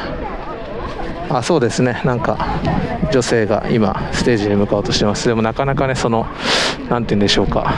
[1.31, 2.01] あそうですね。
[2.05, 2.39] なんか
[3.11, 5.27] 女性が今ステージに向かおうとしてます。
[5.27, 6.27] でもなかなかねその
[6.89, 7.75] 何て言うんでしょうか。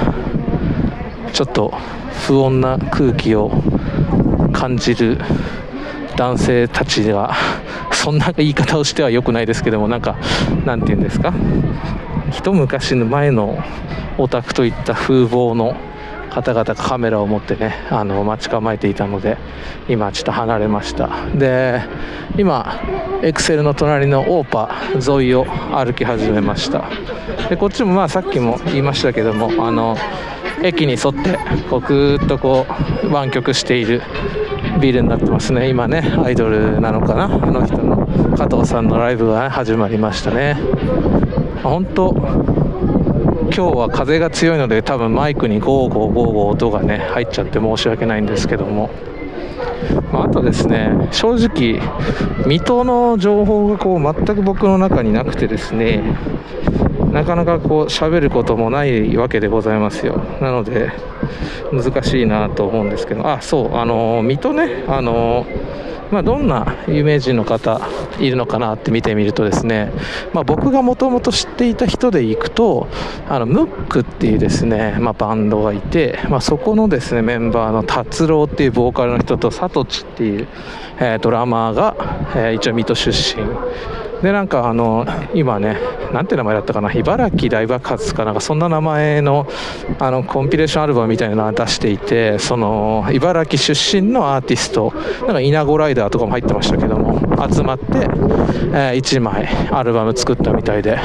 [1.32, 1.72] ちょっと
[2.26, 3.50] 不穏な空気を
[4.52, 5.18] 感じる
[6.16, 7.34] 男性たちは
[8.06, 10.16] そんな言い方をしては良くないですけどもなんか
[10.64, 11.34] なんて言うんですか？
[12.30, 13.58] 一昔の前の
[14.16, 15.74] オタクといった風貌の
[16.30, 19.38] 方々がカメラを持ってねあの待ち構えていたので
[19.88, 21.26] 今ちょっと離れました。
[21.34, 21.82] で
[22.38, 22.80] 今
[23.24, 26.84] エクセルの隣のオーパ沿いを歩き始めました。
[27.48, 29.96] でこっちもまあさっきも言いましたけどもあの
[30.62, 32.66] 駅に沿ってこうぐーっとこ
[33.02, 34.00] う湾曲している
[34.80, 35.70] ビルになってますね。
[35.70, 37.24] 今ねアイドルなのかな？
[37.24, 37.95] あの人の
[38.36, 40.58] 加藤さんのライブが始まりましたね。
[41.62, 48.90] 本当今日は風が強いので多分マイクにゴーゴーゴーゴー音がね入っちゃって申し訳ないんですけども。
[50.12, 51.80] まあ、とですね正直
[52.46, 56.02] 水戸の情報がこう全く僕の中になくてですね
[57.12, 60.20] なかなかこう喋ることもないわけでございますよ。
[60.42, 60.92] なので
[61.72, 63.26] 難しいなと思うんですけど。
[63.26, 65.46] あそうあの水戸ねあの
[66.10, 67.80] まあ、どんな有名人の方
[68.18, 69.92] いるのかなって見てみるとですね、
[70.32, 72.88] まあ、僕がもともと知っていた人でいくと
[73.28, 80.48] あのムックっていうですね、まあ、バンドがいて、まあ、そこのですねメンバーの達郎っていうボーカルの人とサトチっていう、
[80.98, 81.96] えー、ドラマーが、
[82.34, 85.78] えー、一応水戸出身でなんかあの今ね
[86.12, 89.46] なんて名前だったかな茨城大爆発かなんかそんな名前の
[89.98, 97.20] あのコンピレーションアルバムみたいなのを出していてその茨城出身のアーティストなんか稲子ライダーとかも入ってましたけども
[97.52, 100.98] 集まって、えー、1枚アルバム作ったみたいで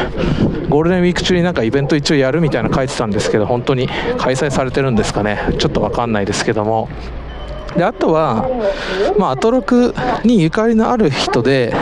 [0.70, 6.90] ゴールデンウィーク中になんかイベント一応やるみたいな書いてたんですけど本当に開催されてるんですかねちょっと分かんないですけども。
[7.76, 8.50] であとは、
[9.18, 9.96] まあ、アトロク
[10.26, 11.74] にゆかりのある人で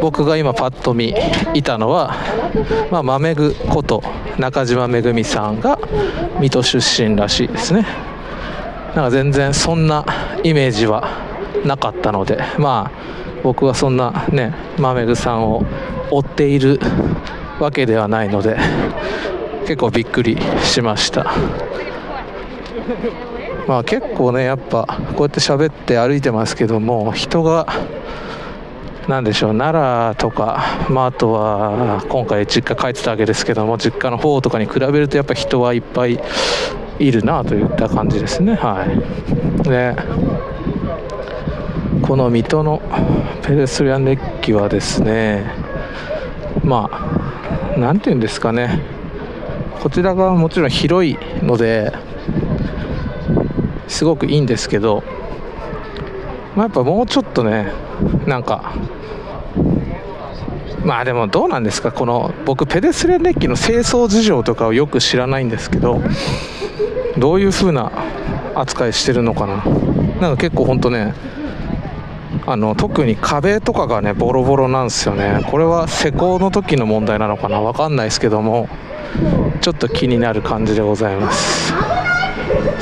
[0.00, 1.14] 僕が今パッと見
[1.54, 2.14] いたのは、
[2.90, 4.02] まあ、マメグこと
[4.38, 5.78] 中島めぐみさんが
[6.40, 7.86] 水戸出身らしいですね。
[8.94, 10.04] なんか全然そんな
[10.44, 11.08] イメージは
[11.64, 15.64] なかったのでまあ僕はそんなねマメグさんを
[16.10, 16.78] 追っている
[17.58, 18.56] わけではないので
[19.62, 21.32] 結構びっくりしました。
[23.66, 27.66] まあ結構ねやっぱこうやって喋って歩いてますけども人が
[29.08, 29.74] なんでしょう奈
[30.08, 36.18] 良とか、まあ、あとは今回実家帰ってたわけですけども実家の方とかに比べるとやっぱ人はいっぱい
[36.98, 38.54] いるなといった感じですね。
[38.54, 39.68] はい。
[39.68, 39.94] で
[42.02, 42.82] この水戸の
[43.42, 45.52] ペデストリアンデッキはですね
[46.62, 48.80] まあ何て言うんですかね。
[49.82, 51.92] こちらがもちろん広いので
[53.86, 55.04] すごくいいんですけど、
[56.56, 57.72] まあ、やっぱもうちょっとね
[58.26, 58.74] なんか
[60.84, 66.00] まあでもどうなんですかこの僕ペデストリアンデッキの清掃事情とかをよく知らないんですけど
[67.18, 67.90] どういう風な
[68.54, 69.64] 扱いしてるのかな。
[70.20, 71.14] なんか結構本当ね
[72.46, 75.44] あの特に壁とかがねボロボロなんですよね。
[75.50, 78.68] これは施工の時の問題なのかな分かんないですけども
[79.60, 82.03] ちょっと気になる感じでございます。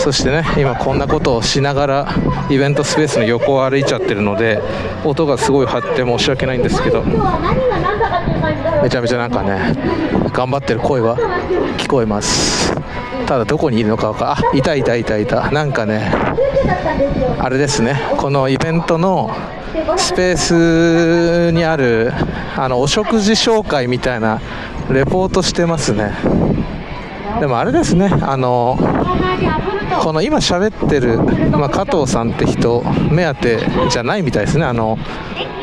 [0.02, 2.14] そしてね今こんなことをしながら
[2.50, 4.60] イベントスペースの横を歩いちゃってるので
[5.04, 7.02] 音がすごい張って申し訳ないんですけど
[8.82, 9.76] めちゃめちゃなんかね
[10.32, 11.16] 頑張ってる声は
[11.78, 12.74] 聞こえます。
[13.26, 15.50] ただどこにいるのか分かあいたいたいたいた。
[15.52, 16.12] なんかね
[17.38, 18.00] あれですね。
[18.16, 19.30] このイベントの
[19.96, 22.12] スペースにある
[22.56, 24.40] あのお食事紹介みたいな
[24.90, 26.12] レポートしてますね。
[27.40, 28.76] でもあれですねあの
[30.00, 31.18] この今喋ってる、
[31.50, 33.58] まあ、加藤さんって人目当て
[33.90, 34.64] じゃないみたいですね。
[34.64, 34.98] あの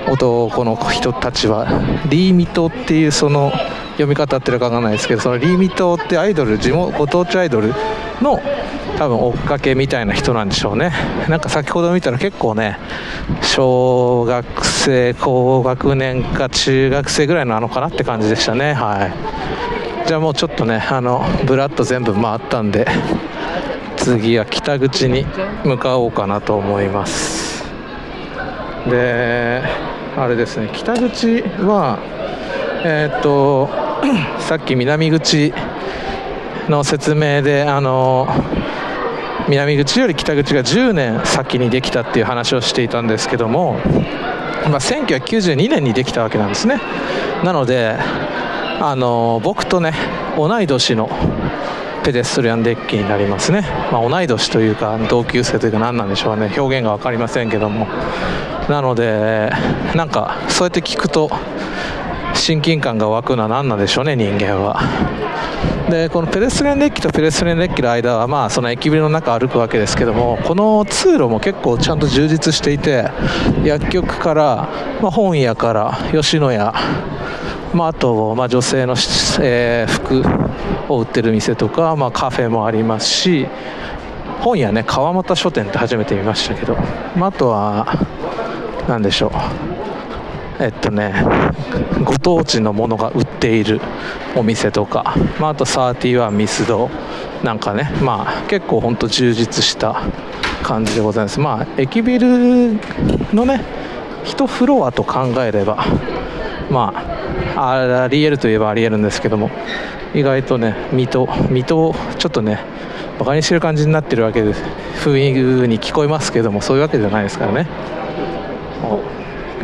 [0.07, 1.67] 男の人たちは。
[2.09, 3.51] リーミトっていうその
[3.93, 7.73] 読み方ってるかわかんないですけどそのリーミトってアイドル地元ご当地アイドル
[8.21, 8.39] の
[8.97, 10.91] 多分追っかけみたいな人なんでしょうね。
[11.27, 12.77] なんか先ほど見たら結構ね
[13.41, 18.73] 小学生高学年か中学生ぐらいのあのかなって感じでしたね。
[18.73, 20.07] はい。
[20.07, 22.87] じゃあもうちょっとねあのブラッと全部回ったんで
[23.99, 25.25] 次は北口に
[25.63, 27.63] 向かおうかなと思います。
[28.89, 29.61] で
[30.17, 31.99] あれですね北口は
[32.83, 33.69] えー、っと
[34.39, 35.53] さっき南口
[36.69, 38.27] の説明であの
[39.49, 43.73] 南口より北口が10年先にできたっていう話をしていたんですけども、
[44.69, 46.79] まあ、1992年にできたわけなんですね。
[47.43, 47.97] なので
[48.81, 49.93] あの僕とね
[50.37, 51.09] 同い年の
[52.03, 56.53] ペデストリアンデッキになりますね、まあ、同い年というか同級生というか何なんでしょうね。
[56.57, 57.87] 表現が分かりませんけども。
[58.69, 59.51] なので
[59.95, 61.29] なんかそうやって聞くと
[62.35, 64.79] 親近感が湧くのは何なんでしょうね人間は。
[65.89, 73.09] でこのペデストリアンデッキとペデストリアンデッキの間はまあその駅ビルの中歩くわけですけどもこの通路も結構ちゃんと充実していて
[73.63, 74.69] 薬局から、
[75.01, 76.73] まあ、本屋から吉野家
[77.73, 78.95] まあ、あと、まあ、女性の、
[79.41, 80.23] えー、服
[80.95, 83.47] を売ってる店とか、まあ、カフェもありますし
[84.41, 86.75] 本屋ね川又書店って初めて見ましたけど、
[87.15, 87.85] まあ、あとは
[88.87, 89.31] 何でしょう。
[90.61, 91.13] えっとね
[92.03, 93.79] ご当地のものが売っている
[94.35, 96.89] お店とか、まあ、あと31ミスド
[97.43, 100.01] なんかねまあ結構本当充実した
[100.61, 101.39] 感じでございます。
[101.39, 102.73] まあ駅ビル
[103.33, 103.63] のね
[104.25, 105.85] 1フロアと考えれば
[106.69, 107.18] まあ
[107.61, 109.51] ありえるといえばありえるんですけども。
[110.15, 112.59] 意外とね水戸水戸ちょっとね
[113.19, 114.63] バカにしてる感じになってるわけです。
[115.03, 117.67] 雰囲気に聞こえますけどもそういうわけじゃないですからね。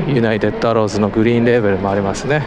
[0.08, 2.46] ユナイテッドアローズのグリーンレーベルもありますね。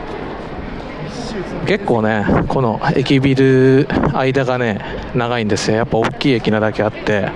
[1.67, 4.81] 結構ねこの駅ビル間がね
[5.15, 5.79] 長いんですよ。
[5.79, 7.31] やっぱ大きい駅なだけあって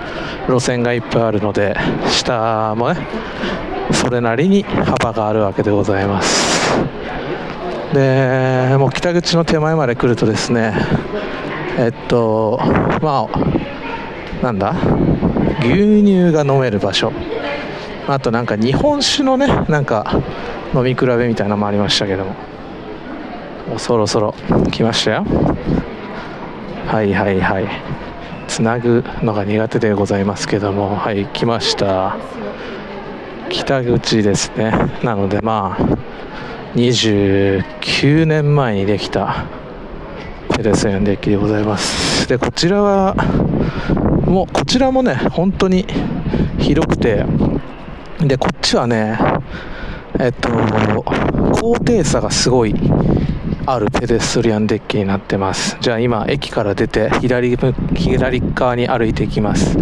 [0.47, 1.75] 路線がいっぱいあるので
[2.07, 3.05] 下もね
[3.91, 6.79] それなりに幅があるわけでございます。
[7.93, 10.73] でもう北口の手前まで来るとですね
[11.77, 12.59] えっと
[13.01, 14.75] まあなんだ
[15.61, 17.13] 牛乳が飲める場所。
[18.05, 20.21] あとなんか日本酒のねなんか
[20.75, 22.31] 飲み比べみたいなのもありましたけども。
[23.69, 24.35] もうそろそろ
[24.71, 25.25] 来ましたよ。
[26.87, 27.67] はいはいはい。
[28.49, 30.97] つなぐのが苦手でございますけども。
[30.97, 32.17] はい来ました。
[33.47, 34.73] 北口ですね。
[35.01, 35.97] なのでまあ
[36.75, 39.45] 29年前にできた
[40.55, 42.27] ペデスエンデッキでございます。
[42.27, 43.13] でこちらは
[44.25, 45.85] もうこちらもね本当に
[46.59, 47.25] 広くて。
[48.19, 49.19] でこっちはね
[50.17, 50.49] えっと
[51.59, 52.73] 高低差がすごい
[53.65, 55.77] あるペデストリアンデッキになってます。
[55.81, 57.57] じゃあ今駅から出て左
[57.95, 59.77] 左側に歩いていきます。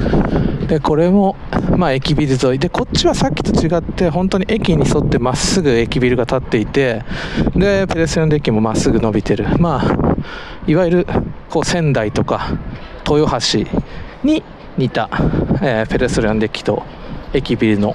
[0.72, 1.36] でこれも
[1.76, 2.58] まあ駅ビル沿い。
[2.58, 7.04] でこっちはさっきと違って本当に駅に沿ってまっすぐ駅ビルが建っていて
[7.58, 9.48] でペデストリアンデッキもまっすぐ伸びてる。
[9.60, 10.16] まあ
[10.66, 11.08] いわゆる
[11.50, 12.58] こう仙台とか
[13.06, 13.66] 豊橋
[14.24, 14.44] に
[14.78, 15.10] 似た、
[15.62, 16.84] えー、ペデストリアンデッキと
[17.34, 17.94] 駅ビルの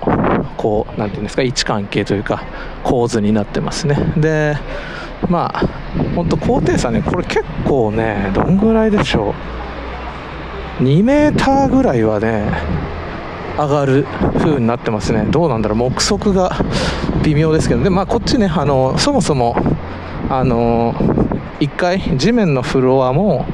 [0.58, 2.44] こうなんていうんですか位置関係というか
[2.84, 3.96] 構図になってますね。
[4.18, 4.54] で
[5.30, 5.66] まあ
[6.14, 9.65] 本当高低差ねこれ結構ねどんぐらいでしょう？
[10.78, 12.50] 2メーターぐらいはね
[13.56, 14.04] 上がる
[14.38, 15.24] 風になってますね。
[15.30, 15.78] どうなんだろう。
[15.78, 16.54] 目測が
[17.24, 17.82] 微妙ですけど。
[17.82, 19.56] でまあこっちねあのそもそも
[20.28, 20.92] あの
[21.60, 23.46] 1階地面のフロアも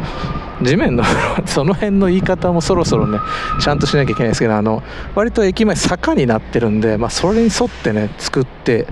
[0.63, 3.19] 地面のフロア その辺の言い方もそろそろね
[3.61, 4.83] ちゃんとしなきゃいけないですけどあの
[5.15, 8.87] 割と駅前坂になってるんで、まあ、それに沿ってね作って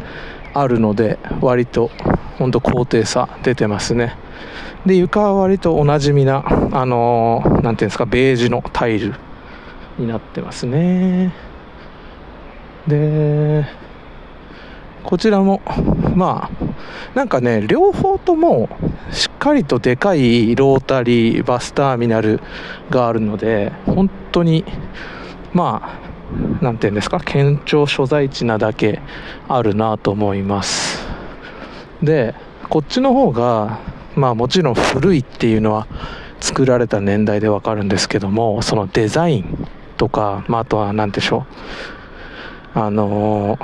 [0.54, 1.90] あるので割と
[2.38, 4.16] 本当高低差出てますね。
[4.86, 9.14] で床は割とおなじみなあのー、ていうんですかベージュのタイル
[9.98, 11.32] になってますね。
[12.86, 13.66] で
[15.04, 15.60] こちらも
[16.14, 16.64] まあ
[17.14, 18.68] なんかね両方とも
[19.10, 22.40] しっかりとでかいロータリーバスターミナル
[22.90, 24.64] があるので本当に
[25.52, 26.09] まあ
[26.60, 27.20] なんていうんですか？
[27.20, 29.00] 県庁所在地なだけ
[29.48, 31.04] あるなと思います。
[32.02, 32.34] で
[32.68, 33.80] こっちの方が
[34.14, 35.86] まあもちろん古いっていうのは
[36.40, 41.46] 作られた年代でわかるんですけどもそのデザインとか、まあ、あとは何でしょ
[42.74, 42.78] う？
[42.78, 43.58] あの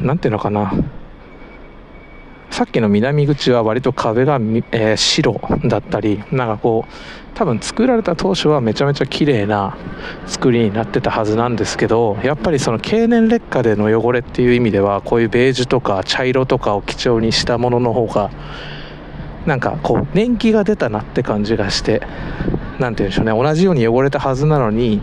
[0.00, 0.72] 何ていうのかな？
[2.54, 9.76] さっきの南口は割と壁が、えー、白だったりなんかこう多分作られた当初はめちゃめちゃ綺麗な
[10.28, 18.30] 作りになってたはずなんですけどやっぱりその経年劣化での汚れっていう意味ではこういうベージュとか茶色とかを基調にしたものの方が
[19.46, 22.02] なんかこう年季が出たなって感じがして
[22.78, 23.32] 何て言うんでしょうね。
[23.32, 25.02] 同じように汚れたはずなのに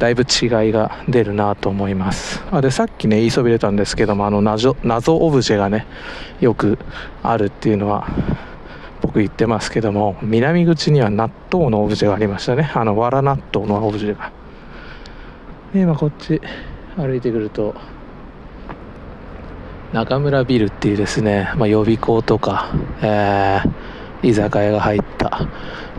[0.00, 2.42] だいぶ違いが出るなと思います。
[2.50, 5.86] あでさっきね言いそびれたんですけどもあの謎謎オブジェがね
[6.40, 6.78] よく
[7.22, 8.08] あるっていうのは
[9.02, 12.72] 僕言ってますけども南口には納豆のオブジェがありましたね。
[12.74, 14.32] あのわら納豆のオブジェが。
[15.74, 16.40] で今こっち
[16.96, 17.74] 歩いてくると
[19.92, 22.72] 中村ビルっていうですね、まあ、予備校とか、
[23.02, 25.46] えー、居酒屋が入った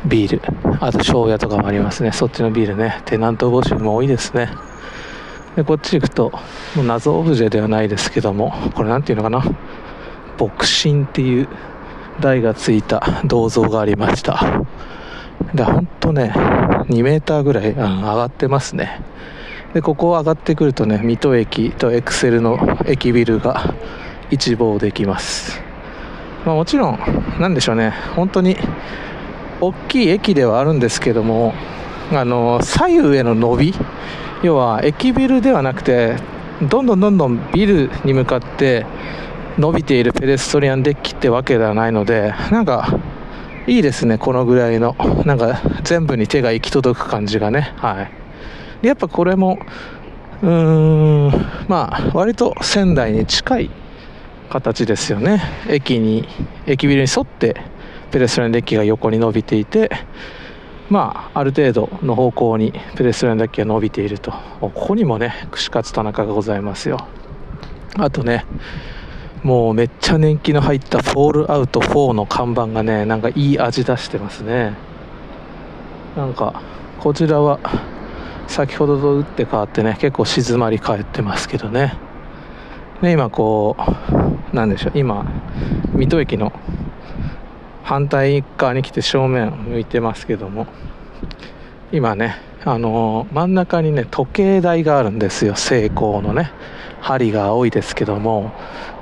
[0.06, 0.42] ビール。
[0.80, 2.12] あと庄屋とかもありますね。
[2.12, 3.02] そっちのビールね。
[3.06, 4.50] テナント募集も多いですね。
[5.56, 6.32] でこっち行くと
[6.76, 9.44] もう謎オブジェではないですけどもこれ何ていうのかな。
[10.40, 10.52] 牧
[10.84, 11.48] 神っていう
[12.20, 14.64] 台がついた銅像がありました。
[15.54, 19.02] で本当ね2メーターぐらい、うん、上がってますね。
[19.74, 23.74] でここを上がってくるとね水戸駅とエクセルの駅ビルが
[24.30, 25.62] 一望できます、
[26.46, 27.00] まあ、もちろん
[27.40, 27.94] 何でしょうね。
[28.16, 28.58] 本当に
[29.62, 31.54] 大きい駅ではあるんですけども
[32.12, 33.74] あの左右への伸び
[34.44, 36.18] 要は駅ビルではなくて
[36.62, 38.86] どんどんどんどんビルに向かって
[39.58, 43.00] 伸びているペデストリアンデッキってわけではないのでなんか
[43.68, 44.96] いいですねこのぐらいの
[45.26, 47.74] なんか全部に手が行き届く感じがね。
[47.78, 48.12] はい。
[48.82, 49.60] でやっぱこれも
[50.42, 51.32] うーん
[51.68, 53.70] まあ割と仙台に近い
[54.50, 55.42] 形ですよね。
[55.70, 56.28] 駅に
[56.66, 57.56] 駅ビルに沿って
[58.12, 59.90] ペデストリアンデッキが横に伸びていて
[60.92, 64.34] まあ、ある程度の方向にペデストリアンデッキが伸びていると。
[64.60, 67.08] ここにもね串カツ田中がございますよ。
[67.98, 68.46] あとね
[69.42, 74.74] もうめっちゃ年季の入ったフォールアウト4の看板がねなんかいい味出してますね。
[76.18, 76.62] なんか
[77.00, 77.60] こちらは
[78.48, 81.94] 先ほどと打って変わってね結構静まり返ってますけどね。
[83.02, 83.78] で今こ
[84.52, 85.26] うなんでしょう今
[85.94, 86.52] 水戸駅の
[87.92, 90.66] 反対側に来て正面向いてますけども
[91.92, 95.56] 今ねあのー、真ん中にね時計台があるんですよ。
[95.58, 96.52] セイコーのね
[97.02, 98.54] 針が多いですけども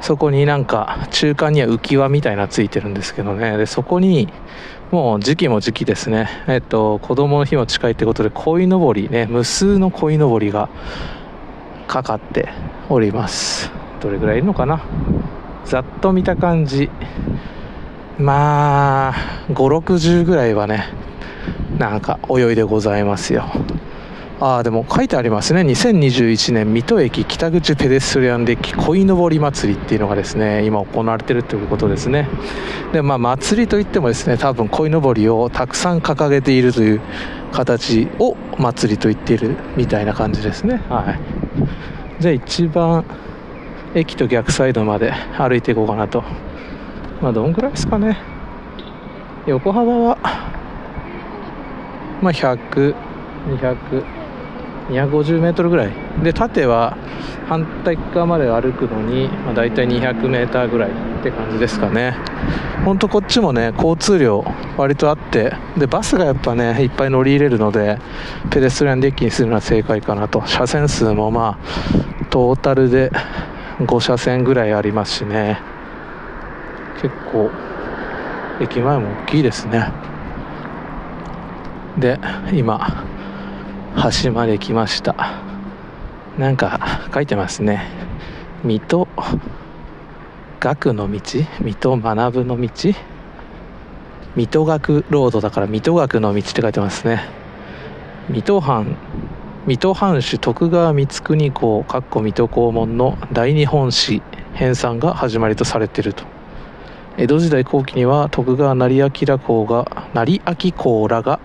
[0.01, 3.57] そこになんか中間には浮き輪みたいなついてるんですけどね。
[3.57, 4.27] でそこに
[4.89, 6.27] もう時期も時期ですね。
[6.47, 10.67] えっと子供の日も近いってことで鯉のぼりね無数の鯉のぼりが
[11.87, 12.49] かかって
[12.89, 13.69] おります。
[14.01, 14.81] どれぐらいいるのかな？
[15.65, 16.89] ざっと見た感じ。
[18.19, 19.13] まあ
[19.49, 20.93] 560ぐらいはね
[21.77, 23.45] なんか泳いでございますよ。
[24.41, 25.61] ああでも書いてありますね。
[25.61, 32.27] 2021年水戸駅北口ペデストリアンデッキ鯉のぼり祭りっていうのがですね今行われてるということですね。
[32.93, 37.01] でまあ祭りといってもですね多分鯉のぼりをたくさん掲げているという
[37.51, 40.81] 形を祭りと言っているみたいな感じですね。
[40.89, 42.21] はい。
[42.21, 43.05] じゃあ一番
[43.95, 46.23] 駅と逆サイドまで歩いていこうかなと。
[47.21, 48.17] まあどんぐらいですかね。
[49.45, 50.17] 横幅は
[52.21, 52.95] まあ100、
[53.57, 54.03] 200
[54.89, 55.91] 250メートルぐらい。
[56.23, 56.97] で縦は
[57.47, 60.93] 反対側まで歩くのに、まあ、大体200メーターぐらいっ
[61.23, 62.15] て感じですかね。
[62.85, 64.43] ほんとこっちもね交通量
[64.77, 67.99] 割とあってでバスがやっぱねいっぱい乗り入れるので
[68.49, 70.41] ペデストリアンデッキにするのは正解かなと。
[70.45, 73.11] 車線数もまあトータルで
[73.79, 75.78] 5車線ぐらいありますしね。
[77.01, 77.49] 結構
[78.59, 79.91] 駅前も大きいですね。
[81.97, 82.19] で
[82.53, 83.05] 今
[83.95, 85.15] 端まで来ました。
[86.37, 86.79] なんか
[87.13, 87.83] 書いてますね。
[88.63, 89.07] 水戸
[90.59, 91.19] 学の道？
[91.61, 92.69] 水戸学の道？
[94.35, 97.21] 水戸学ロードだから水戸学の道って書いてますね。
[98.29, 98.97] 水戸藩
[99.65, 104.21] 水戸藩主徳川光圀公かっこ水戸黄門の大日本史
[104.53, 106.23] 編纂が始まりとされてると。
[107.19, 109.09] 江戸時代後期には徳川成明
[109.39, 111.41] 公が成明公らが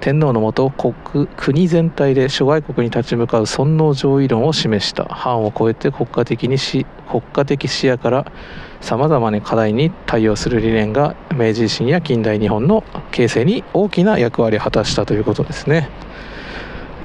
[0.00, 5.04] 天皇のもと国全体で諸外国に立ち向かう尊皇攘夷論を示した。
[5.04, 8.32] 藩を超えて国家的にし国家的視野から
[8.80, 12.82] さまざまな課題に対応する理念が明治維新や近代日本の
[13.12, 15.88] 形成に大きな役割を果たしたということですね。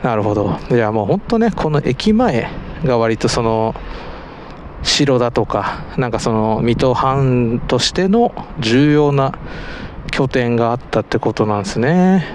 [0.02, 0.58] なるほど。
[0.72, 2.50] じゃあもう本当ねこの駅前
[2.84, 3.76] が割とその
[4.84, 9.34] 城だとかなんかその水戸藩としての重要な
[10.12, 12.26] 拠点があったってことなんですね。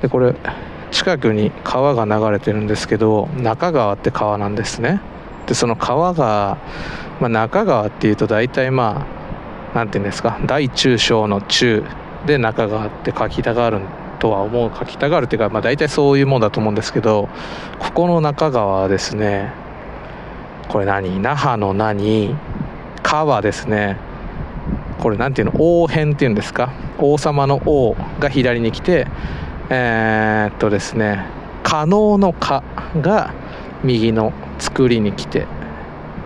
[0.00, 0.34] でこれ
[0.90, 5.00] 近くに川が流れてるんですけど中川って川なんですね。
[5.46, 6.58] でその川が、
[7.20, 9.06] まあ、中川っていうと大体ま
[9.72, 11.82] あ何て言うんですか大中小の中
[12.26, 13.80] で中川って書きたがる
[14.18, 17.28] とは思う書きたがるっていうか、まあ、大体そういうもんだと思うんですけど
[17.80, 19.52] ここの中川はですね
[20.72, 21.20] これ何？
[21.20, 22.34] 那覇の何？
[23.02, 23.98] 川ですね。
[25.00, 25.52] これ何ていうの？
[25.58, 26.70] 王編っていうんですか？
[26.98, 29.06] 王様の王が左に来て
[29.68, 31.24] えー、っとですね
[31.62, 32.62] 可能の「可」
[33.02, 33.34] が
[33.82, 35.46] 右の作りに来て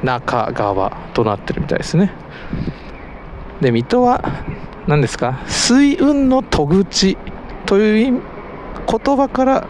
[0.02, 2.12] 中側となってるみたいですね。
[3.60, 4.22] で水戸は
[4.86, 5.40] 何ですか？
[5.46, 7.16] 水運の戸口
[7.64, 8.20] という
[8.86, 9.66] 言葉から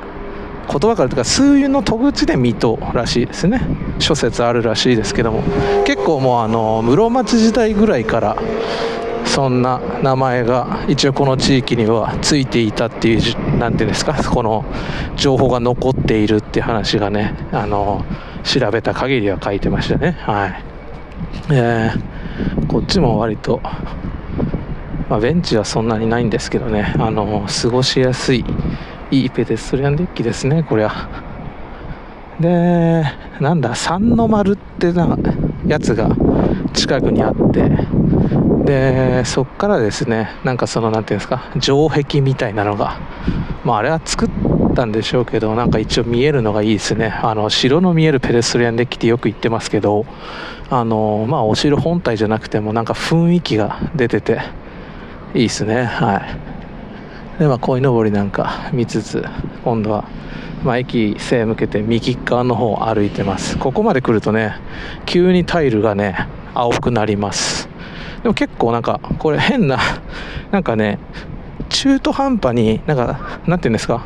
[0.69, 3.61] 言葉からというか水運の戸口で水戸らしいですね。
[3.99, 5.43] 諸説あるらしいですけども
[5.85, 8.37] 結構もうあの室町時代ぐらいから
[9.25, 14.65] そんな名前が一応この地域にはついていたっていう何ていうんですかこの
[15.17, 18.05] 情報が残っているっていう話がねあの
[18.45, 20.13] 調べた限りは書いてましたね。
[20.21, 20.65] はい。
[21.51, 23.61] えー、こっちも割と
[25.09, 26.95] まあ、ベンチはそんなにないんですけどね。
[26.99, 28.45] あの過ごしやすい
[29.11, 30.93] いいペデストリアンデッキですねこりゃ。
[32.41, 33.05] で
[33.41, 35.17] なんだ三の丸ってな
[35.67, 36.15] やつが
[36.75, 37.71] 近くにあって。
[38.65, 42.99] でそっからですねなんかその何ていうんですか城壁みたいなのが。
[43.65, 44.29] まああれは作っ
[44.75, 47.15] たんでしょうけどなんか一応見えるのがいいですね。
[47.23, 50.05] あの城の見えるペデストリアンデッキってよく言ってますけど
[50.69, 54.41] あのまあお城本体じゃなくてもなんか雰囲気が出てて
[55.35, 55.85] いいですね。
[55.85, 56.56] はい。
[57.39, 59.25] でまあ鯉のぼりなんか見つつ
[59.65, 60.09] 今度は
[60.65, 63.57] まあ、駅西向けて右側の方を歩いてます。
[63.57, 64.57] ここまで来るとね
[65.05, 67.69] 急にタイルがね青くなります。
[68.23, 69.79] でも結構なんかこれ変な
[70.51, 70.99] なんかね
[71.69, 74.05] 中途半端になんかなんていうんですか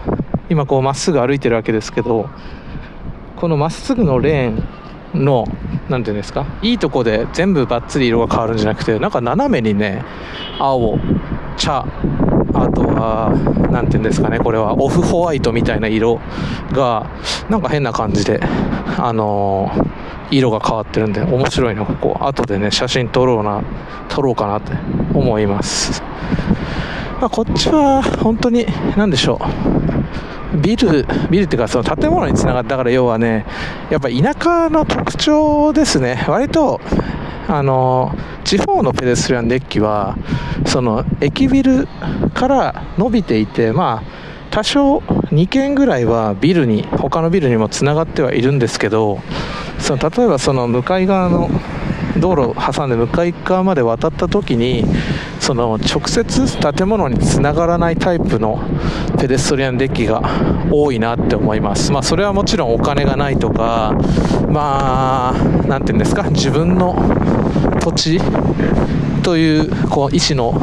[0.50, 2.28] 今こうまっすぐ歩いてるわけですけど
[3.36, 5.46] このまっすぐのレーンの
[5.88, 10.04] 何ていうんですかいいとこで全部バッツリ色が変わるんじゃなくてなんか斜めにね
[10.58, 10.98] 青
[11.56, 11.86] 茶
[12.54, 13.30] あとは
[13.70, 16.20] 何ていうんですかねこれはオフホワイトみたいな色
[16.72, 17.10] が
[17.48, 18.40] なんか変な感じで
[18.98, 22.16] あのー色が変わってるんで面白いなここ。
[22.20, 23.62] 後でね写真撮ろうな
[24.08, 24.72] 撮ろうかなって
[25.14, 26.02] 思います、
[27.20, 29.40] まあ、こっちは本当に何でしょ
[30.54, 30.56] う。
[30.58, 33.46] ビルビルっていうかその建物につながったから要はね
[33.88, 36.24] やっぱ田舎の特徴ですね。
[36.28, 36.80] 割と
[37.52, 40.16] あの地方のペデストリアンデッキは
[40.66, 41.88] その駅ビル
[42.32, 44.20] から伸びていてまあ
[44.52, 49.18] 多少2軒ぐらいはビルに他のビルにもつながってはいるんですけど
[49.80, 51.50] その例えばその向かい側の
[52.20, 54.84] 道路を挟んで向かい側まで渡った時に
[55.40, 58.60] その直接建物につながらないタイプの
[59.18, 60.22] ペデストリアンデッキが
[60.70, 61.92] 多いなって思います。
[61.92, 63.92] まあ、それはもちろんお金がないとか、
[64.48, 65.34] まあ、
[65.66, 66.94] 何て言うんですか、自分の
[67.80, 68.20] 土地
[69.22, 70.60] というこう意思の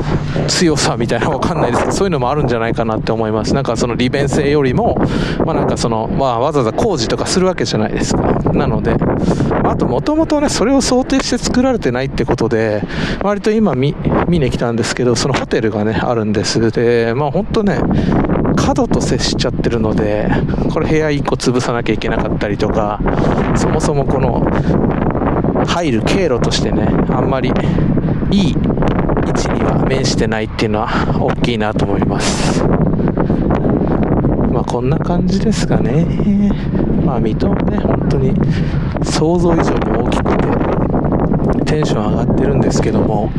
[0.48, 3.54] 強さみたいなわかんないですけどそういうのもあるんじゃないかなって思います。
[3.54, 4.98] なんかその利便性よりも、
[5.46, 8.22] まあ、なんかその、まあ、わざわざ工事とかするわけじゃないですか。
[8.54, 8.96] なので
[9.64, 12.84] あともともとねそれを想定して作られてないってことで
[13.22, 13.96] 割と今見
[14.28, 16.72] 見に来たんですけどそのホテルがねあるんです。
[16.72, 17.80] でまあ本当ね
[18.56, 20.30] 角と接しちゃってるので
[20.74, 23.00] これ部屋1個潰さなきゃいけなかったりとか
[23.56, 24.46] そもそもこの
[25.66, 27.52] 入る経路としてねあんまり
[28.32, 28.56] いい
[29.28, 30.88] 位置には面してないっていうのは
[31.20, 32.64] 大きいなと思います。
[34.54, 36.06] まあこんな感じですかね。
[37.06, 38.34] まあ水戸はね本当に
[39.04, 40.38] 想像以上に大きく
[41.66, 43.30] てテンション上がってるんですけども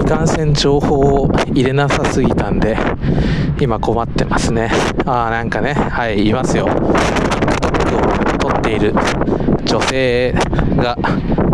[0.00, 2.76] いかんせん情報を入れなさすぎたんで
[3.60, 4.70] 今困ってますね。
[5.06, 6.68] ああなんかねはいいますよ。
[8.40, 8.94] 撮っている
[9.64, 10.34] 女性
[10.76, 10.96] が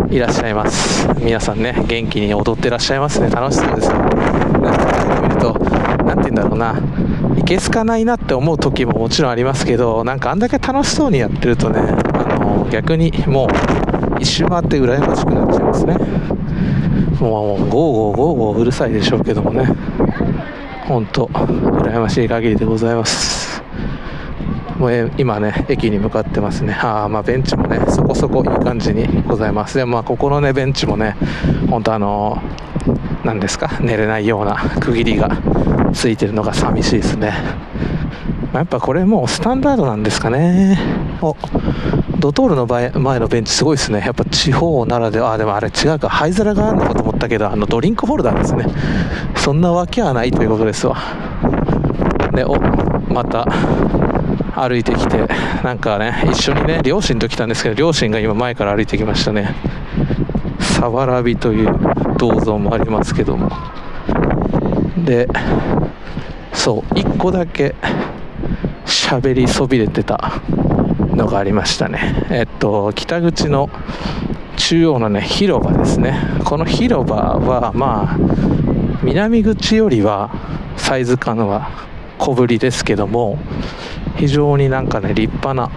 [0.09, 1.07] いらっしゃいます。
[1.19, 3.29] 皆さんね元気に踊ってらっしゃいますね。
[3.29, 3.93] 楽しそうですよ。
[3.93, 5.53] なんか見ると
[6.05, 6.75] 何て言うんだろうな。
[7.37, 15.97] いけすかないなって思う時ももちろんありますけどなんかあんだけ楽しそうにやってるとねあの逆にもう一周回って羨ましくなっちゃいますね。
[17.19, 19.67] もうゴーゴーゴーゴーうるさいでしょうけどもね。
[20.87, 23.36] 本当羨ましい限りでございます。
[24.79, 26.73] もう今ね、駅に向かってますね。
[26.73, 29.77] ああ、まあベンチもね、そこそこいい感じにございます。
[29.77, 31.15] でも、まあここのね、ベンチもね、
[31.69, 32.41] 本当あの
[33.23, 35.35] 何ですか、寝れないような区切りが
[35.93, 37.33] ついてるのが寂しいですね。
[38.53, 40.79] まやっぱこれもうスタンダードなんですかね。
[41.21, 41.35] お、
[42.19, 43.99] ドトールの前のベンチすごいですね。
[44.05, 48.65] やっぱ地方ならでは、あ、でもあれ違うか、灰皿があるのかと思ったけど、あのドリンクホルダーですね。
[49.35, 50.97] そんなわけはないということですわ。
[52.33, 52.55] で、お、
[53.11, 53.47] また、
[54.57, 55.27] 歩いてきて、
[55.63, 59.53] なんかね、一緒にね、両親と来たんですけど、両親が今前から歩いてきましたね。
[60.59, 61.79] さわらびという
[62.17, 63.51] 銅像もありますけども。
[65.05, 65.27] で、
[66.53, 67.75] そう、一個だけ
[68.85, 70.41] 喋りそびれてた
[71.15, 72.25] のがありましたね。
[72.29, 73.69] えっと、北口の
[74.55, 76.19] 中央のね、広場ですね。
[76.43, 78.17] この広場は、まあ、
[79.03, 80.31] 南口よりは
[80.75, 81.69] サイズ感は
[82.17, 83.37] 小ぶりですけども、
[84.17, 85.69] 非常になんかね立派な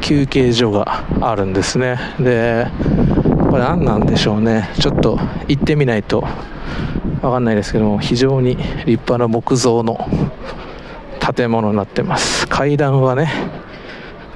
[0.00, 1.98] 休憩所があるんですね。
[2.18, 2.68] で
[3.50, 4.70] これ何なんでしょうね。
[4.80, 5.18] ちょっと
[5.48, 6.24] 行ってみないと
[7.22, 9.98] わかんないですけども非常に立派な木造の
[11.34, 12.46] 建物になってます。
[12.48, 13.30] 階段はね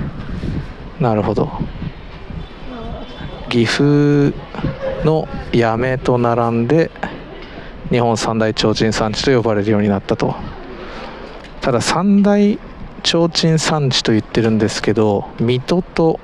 [0.99, 1.49] なるほど。
[3.49, 4.33] 岐阜
[5.03, 6.91] の八女と並んで
[7.91, 10.35] 日本三大提灯産地と呼ばれるようになったと。
[11.61, 12.59] ただ三大
[13.03, 16.19] 提灯産地と言ってるんですけど水戸と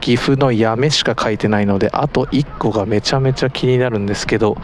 [0.00, 4.56] 岐阜の八女しか書いてないのであと1個がめちゃめちゃ気になるんですけど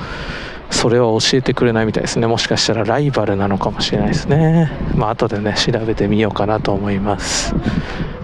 [0.70, 2.26] それは教えてくれないみたいですね。
[2.26, 4.70] もしかしたらライバルなのかもしれないですね。
[4.96, 7.54] まあ後でね調べてみようかなと思います。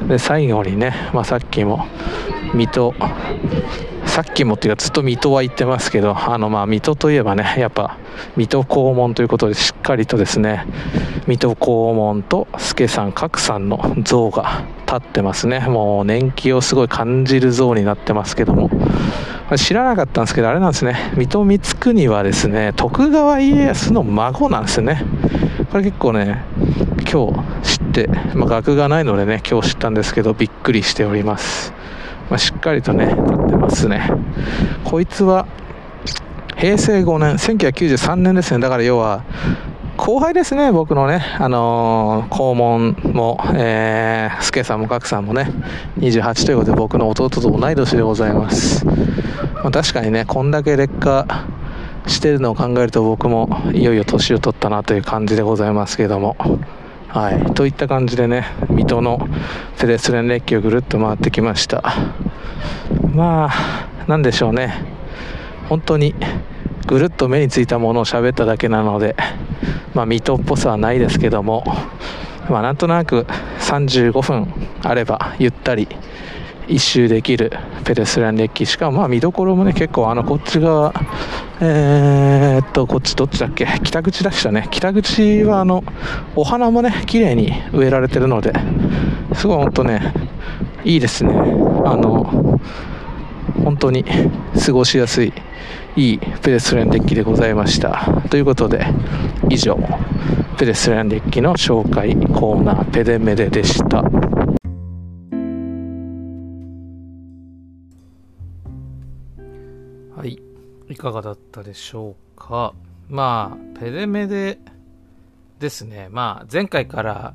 [0.08, 1.86] で最後にね、まあ、さっきも
[2.54, 2.94] 水戸
[4.18, 7.98] さっきもっていうかずっと水戸は言ってますけど、あのまあ水戸といえばね、やっぱ
[8.36, 10.66] 水戸黄門ということでしっかりとですね、
[11.28, 15.60] 水戸黄門と助さん、角さんの像が立ってますね。
[15.60, 18.70] もう年季をすごい感じる像になってますけども。
[19.54, 21.12] 知らなかったんですけど、あれなんですね。
[21.14, 25.00] 水戸光圀はですね、徳川家康の孫なんですね。
[25.70, 26.42] これ結構ね、
[27.08, 31.77] 今日知って、まあ、学がないのでね、今日知ったんですけど、びっくりしております。
[32.30, 34.10] まあ、しっかりとね、立ってますね。
[34.84, 35.46] こいつは、
[36.56, 38.60] 平成5年、1993年ですね。
[38.60, 39.24] だから要は、
[39.96, 45.50] 後輩ですね、僕のね、あのー、校門も、えー、助さんも角さんもね、
[45.98, 48.86] 28ということで僕の弟と同い年でございます。
[48.86, 48.92] ま
[49.66, 51.26] あ、確かにね、こんだけ劣化
[52.06, 56.36] してるのを考えると僕もいよいよ年を取ったなという感じでございますけども。
[57.08, 57.54] はい。
[57.54, 59.18] といった感じでね、水戸の
[59.78, 61.82] ペデストレン列機をぐるっと回ってきました。
[63.14, 64.84] まあ、何でしょうね。
[65.70, 66.14] 本当に
[66.86, 69.16] ぐるっと目についたものを喋っただけなので、
[69.94, 71.64] まあ、水戸っぽさはないですけども、
[72.50, 73.26] まあ、なんとなく
[73.60, 74.52] 35分
[74.82, 75.88] あればゆったり
[76.68, 77.50] 一周できる
[77.84, 78.66] ペデストランデッキ。
[78.66, 80.92] しかもまあ見どころもね結構あのこっち側
[81.60, 83.66] えー、っとこっちどっちだっけ？
[83.82, 84.68] 北口でしたね。
[84.70, 85.82] 北口はあの
[86.36, 88.52] お花もね綺麗に植えられてるので
[89.34, 90.12] すごい本当ね
[90.84, 91.32] いいですね。
[91.34, 92.60] あの
[93.64, 94.04] 本当に
[94.64, 95.32] 過ごしやすい
[95.96, 98.22] いいペデストランデッキでございました。
[98.30, 98.86] ということで
[99.48, 99.76] 以上
[100.58, 104.04] ペデストランデッキの紹介コーナーペデメデでした。
[110.88, 112.72] いかがだったでしょうか？
[113.08, 114.58] まあペデメデ
[115.58, 116.08] ですね。
[116.10, 117.34] まあ前回から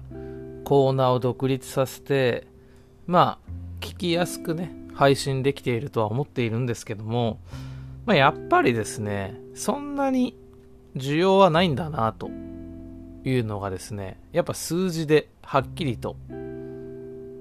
[0.64, 2.48] コーナーを独立させて
[3.06, 7.40] まあ聞きやすくね配信できているとは思っているんですけども、
[8.06, 10.38] まあ、やっぱりですねそんなに
[10.96, 12.30] 需要はないんだなと
[13.24, 16.16] いうのがですねやっぱ数字ではっきりと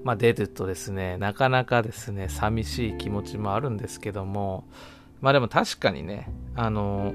[0.03, 4.65] まあ、出るとですね、なかなかですね、寂しい気持ちもあるんですけども、
[5.23, 7.13] まあでも確かにね、あの、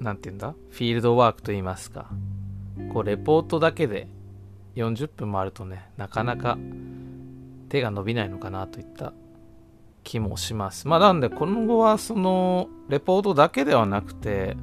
[0.00, 0.54] なんて言うんだ？
[0.68, 2.10] フィールドワークと言いますか、
[2.92, 4.06] こう、レポートだけで
[4.76, 6.58] 40分もあるとね、なかなか
[7.70, 9.14] 手が伸びないのかなといった
[10.04, 10.88] 気もします。
[10.88, 14.58] まあなんで、今後はその、レポートだけではなくて、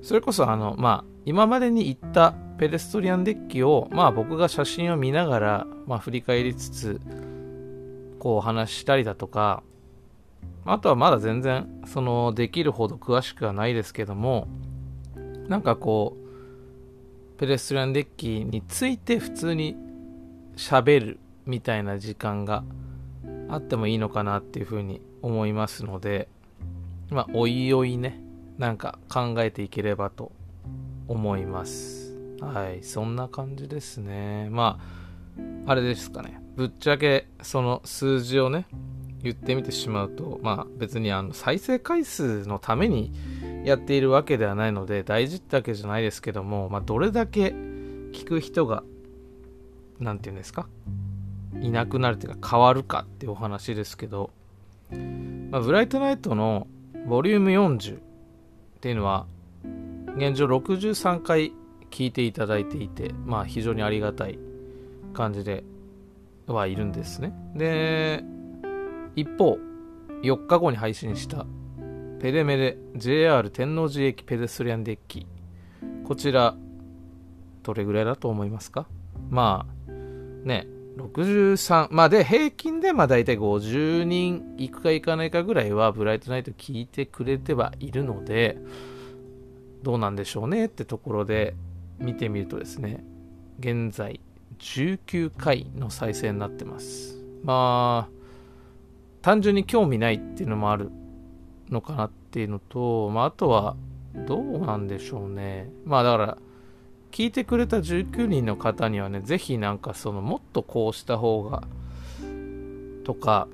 [0.00, 6.98] それこそあの、まあ、今までに言ったペレストリアンデッキを、まあ僕が写真を見ながら、まあ振り返りつつ、
[8.18, 9.62] こう話したりだとか、
[10.66, 14.48] あとはまだ全然、その、できるほど詳しくはないですけども、
[15.48, 19.76] なんかこう、ペレストリアンデッキについて普通に
[20.56, 22.64] 喋るみたいな時間が
[23.48, 26.28] あってもいいのかなっていうふうに思いますので、
[27.10, 28.20] まあ、おいおいね、
[28.58, 30.32] なんか考えていければと
[31.08, 32.16] 思います。
[32.40, 34.48] はい、そんな感じですね。
[34.50, 34.78] ま
[35.66, 36.40] あ、あれですかね。
[36.56, 38.66] ぶっちゃけ、その数字をね、
[39.24, 43.12] 言ってみてしまうと、まあ別にあの再生回数のために
[43.64, 47.48] やっているわけではないので大事ってわけじゃないですけども、まあどれだけ
[48.12, 48.84] 聞く人が、
[49.98, 50.68] なんて言うんですか
[51.60, 54.30] いなくなるというか変わるかっていうお話ですけど、
[55.50, 56.66] まあ、ブライトナイトの
[57.06, 58.00] ボリューム40っ
[58.80, 59.26] ていうのは
[60.16, 61.52] 現状63回
[61.90, 64.38] 聞いていただいていて、まあ非常にありがたい
[65.14, 65.64] 感じで
[66.46, 67.32] はいるんですね。
[67.56, 68.22] で、
[69.16, 69.58] 一方、
[70.22, 71.46] 4日後に配信した
[72.20, 75.26] ペデメデ JR 天王寺駅ペデストリアンデッキ。
[76.04, 76.56] こちら、
[77.62, 78.86] どれぐらいだと思いますか？
[79.30, 79.92] まあ、
[80.46, 88.58] ね、63、まあで、平均でまあ大体50人行くか行かないかぐらいはブライトナイト聞いてくれてはいるので、
[89.82, 91.54] どうなんでしょうねってところで
[91.98, 93.04] 見てみるとですね、
[93.58, 94.20] 現在
[94.58, 97.18] 19回の再生になってます。
[97.42, 98.23] まあ、
[99.24, 100.90] 単純に興味ないっていうのもある
[101.70, 103.74] のかなっていうのと、まあ、あとは、
[104.26, 105.70] どうなんでしょうね。
[105.86, 106.38] まあだから、
[107.10, 111.62] 聞いてくれた19人の方にはね、ぜひなんかその、もっとこうした方が、
[113.04, 113.48] とか、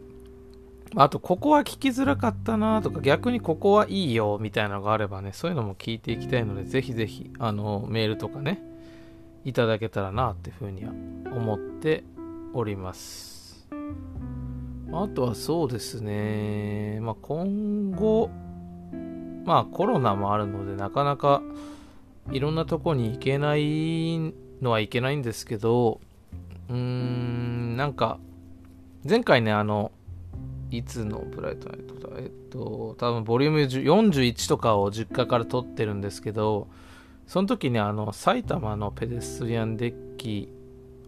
[0.97, 8.61] あと、ここは聞きづらかったなとか、逆にここはいいよみたいなのがあればね、そういうのも聞いていきたいので、ぜひぜひ、あの、メールとかね、
[9.45, 10.91] いただけたらなっていうふうには
[11.33, 12.03] 思って
[12.55, 13.69] おります。
[14.93, 18.31] あとはそうですね、まあ、今後、
[19.45, 21.43] まあコロナもあるのでなかなか
[22.31, 26.01] いろんなとこに行けないのはいけないんですけど、
[26.69, 28.19] うーん、なんか、
[29.09, 29.91] 前回ね、あの、
[30.71, 32.17] いつのブライトナイトだ？
[32.19, 36.69] えっと、多分ボリューム41とかを実家から撮ってるんですけど、
[37.27, 40.53] その時にあの、埼玉のペデストリアンデッキ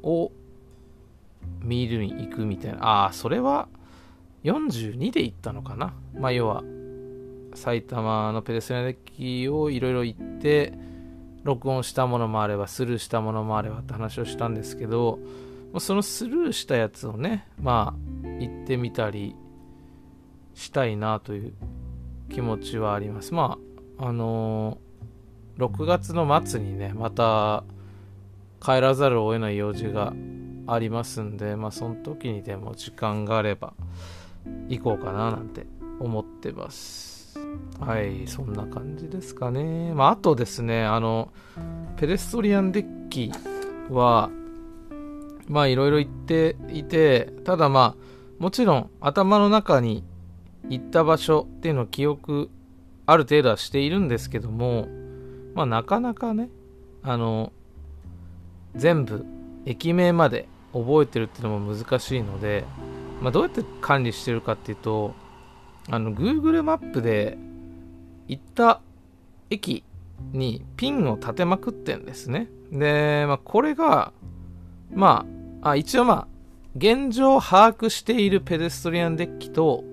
[0.03, 0.33] を
[1.61, 2.85] 見るに行くみたいな。
[2.85, 3.69] ああ、それは
[4.45, 5.95] 42で行ったのかな。
[6.15, 6.63] まあ、要は、
[7.55, 10.73] 埼玉のペデストリアンデッキをいろいろ行って、
[11.45, 15.19] 録音したものもあれば、スルーしたものもあればって話をしたんですけど、
[15.79, 19.35] そのスルーしたやつをね、まあ、行ってみたり
[20.55, 21.55] したいなという
[22.29, 23.35] 気持ちはあります。
[23.35, 23.59] ま
[23.99, 27.65] あ、あのー、6月の末にね、また
[28.61, 30.13] 帰らざるを得ない用事が
[30.67, 33.75] ありますんで、まあ、その時にでも時間があれば
[34.69, 35.67] 行こうかななんて
[36.01, 37.39] 思ってます。
[37.81, 39.93] はい、そんな感じですかね。
[39.95, 41.33] まあ、あとですね、あの、
[41.97, 43.33] ペデストリアンデッキ
[43.91, 44.31] は、
[45.49, 50.05] まあ、いろいろ言っていて、ただまあ、もちろん頭の中に
[50.69, 52.51] 行った場所っていうのを記憶
[53.07, 54.89] ある程度はしているんですけども、
[55.55, 56.49] まあ、なかなかね、
[57.03, 57.53] あの、
[58.75, 59.27] 全部
[59.67, 62.65] 駅名まで覚えてるっていうのも難しいので、
[63.21, 65.15] まあ、どうやって管理してるかっていうと
[65.91, 67.39] あの Google マップで
[68.29, 68.81] 行った
[69.51, 69.85] 駅
[70.33, 72.49] にピンを立てまくってんですね。
[72.71, 74.13] で、まあ、これが
[74.95, 75.27] ま
[75.63, 76.29] ああ一応まあ
[76.77, 79.85] 現状把握しているペデストリアンデッキと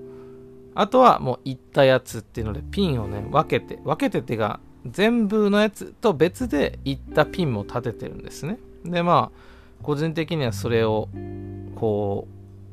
[0.76, 8.60] あとはもう行ったやつっていうのでピンをね分けて分けてってが全部のやつと別で行ったピンも立ててるんですね。
[8.86, 9.49] でまあ
[9.84, 11.10] 個人的にはそれを
[11.76, 12.28] こ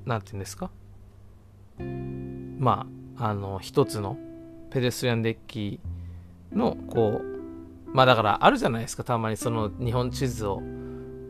[0.05, 0.71] う何て言うんですか？
[2.59, 2.87] ま
[3.19, 4.19] ああの一つの
[4.71, 5.81] ペデストリアンデッキ
[6.53, 9.05] のこうまあだからあるじゃないですか。
[9.05, 10.63] たまにその日本地図を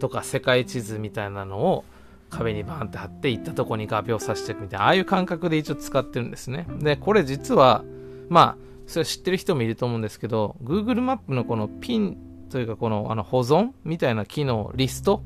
[0.01, 1.85] とか世界地図みたいなのを
[2.29, 6.67] 壁にバンって貼って行ったとこに画鋲さしていくみたいなああいう感覚で一応使ってるんですね。
[6.81, 7.85] でこれ実は
[8.29, 8.57] まあ
[8.87, 12.17] それ知ってる人もいると思うんですけど Google マップのこのピン
[12.51, 15.23] というかこのあの保存みたいな機能リスト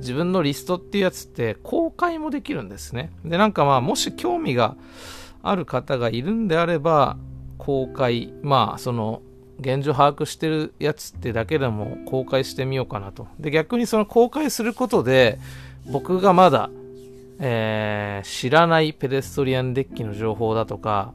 [0.00, 3.12] 自分のリストっていうやつって公開もできるんですね。
[3.24, 4.76] で、なんかまあ、もし興味が
[5.42, 7.16] ある方がいるんであれば、
[7.58, 9.22] 公開、まあ、その、
[9.60, 13.28] 現状把握してるやつってだけでも公開してみようかなと。
[13.38, 15.38] で、逆にその公開することで、
[15.90, 16.70] 僕がまだ、
[17.38, 21.12] えー、知らないペデストリアンデッキの情報だとか、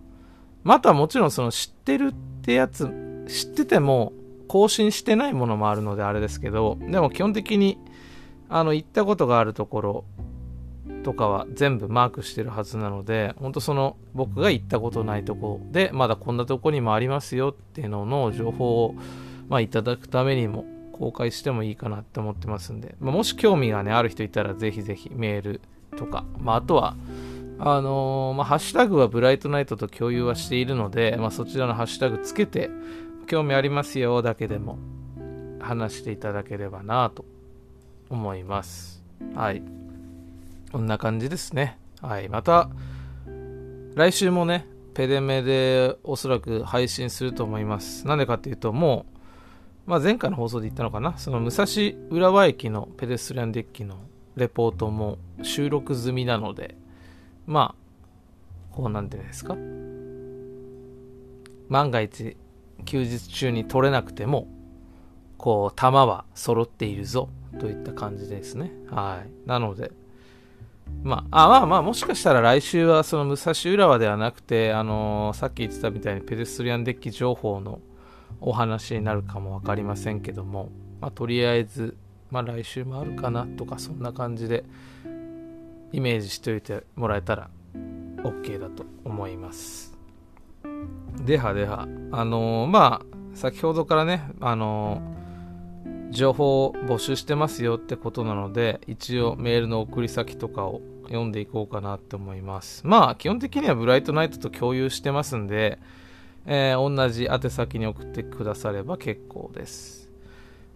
[0.63, 2.13] またもちろんその知ってるっ
[2.43, 4.13] てやつ、知ってても
[4.47, 7.77] 更新してないものもあるのであれですけど、でも基本的に
[8.49, 10.05] あの行ったことがあるところ
[11.03, 18.95] とかは全部マークしてるはずなので本当その僕が行ったことないとこでまだこんなとこにもありますよっていうのの情報を、
[19.47, 25.61] まあ、いただくためにも公開してもいいかなって思ってますんで、まあ、もし興味がねある人いたらぜひぜひメール
[25.97, 26.95] とか、まあ、あとは
[27.59, 32.69] あのー、まあ、ハッシュタグはブライトナイトと共有はしているので、まあ、そちらのハッシュタグつけて
[33.27, 34.77] 興味ありますよだけでも
[35.59, 37.25] 話していただければなと
[38.09, 39.03] 思います。
[39.33, 39.61] はい。
[40.71, 41.77] こんな感じですね。
[42.01, 42.29] はい。
[42.29, 42.69] また、
[43.95, 48.07] 来週もね、ペデメでおそらく配信すると思います。
[48.07, 49.05] なんでかっていうと、も
[49.87, 51.65] う、まあ、前回の放送で言ったのかな、その武蔵
[52.09, 53.97] 浦和駅のペデストリアンデッキの
[54.35, 56.75] レポートも収録済みなので、
[57.45, 59.55] まあ、こうなんていうんですか、
[61.69, 62.35] 万が一
[62.85, 64.47] 休日中に取れなくても、
[65.37, 68.71] こう、弾は揃っているぞといった感じですね。
[68.89, 69.47] はい。
[69.47, 69.91] なので、
[71.03, 77.79] まあ、あまあまあ、もしかしたら来週はその武蔵浦和ではなくて、あのー、さっき言ってたみたいにペデストリアンデッキ情報の
[78.41, 80.69] お話になるかも分かりませんけども、
[81.01, 81.95] まあ、とりあえず、
[82.31, 84.63] まあ、来週もあるかなとか、そんな感じで
[85.91, 87.49] イメージしておいてもらえたら
[88.23, 89.95] OK だと思います。
[91.23, 95.14] ではでは、あのー、まあ、先ほどからね、あのー
[96.11, 102.81] 情報を募集してますよってことなので、一応メールの送り先とかを読んでいこうかなって思います。
[102.85, 105.79] まあ、基本的にはブライトナイトと共有してますんで、
[106.45, 110.05] えー、同じ宛先に送ってくだされば結構です。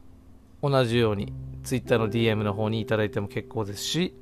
[0.63, 1.33] あ、同じように
[1.67, 4.15] Twitter の DM の方にいただいても結構ですし、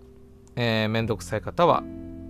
[0.57, 1.84] えー、めんどくさい方は、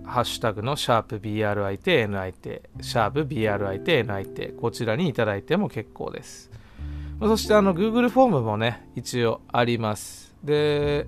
[0.05, 6.51] ハッシュタグのシャープ BRITNIT、シャープ BRITNIT、こちらにいただいても結構です。
[7.19, 10.35] そしてあの Google フォームもね、一応あります。
[10.43, 11.07] で、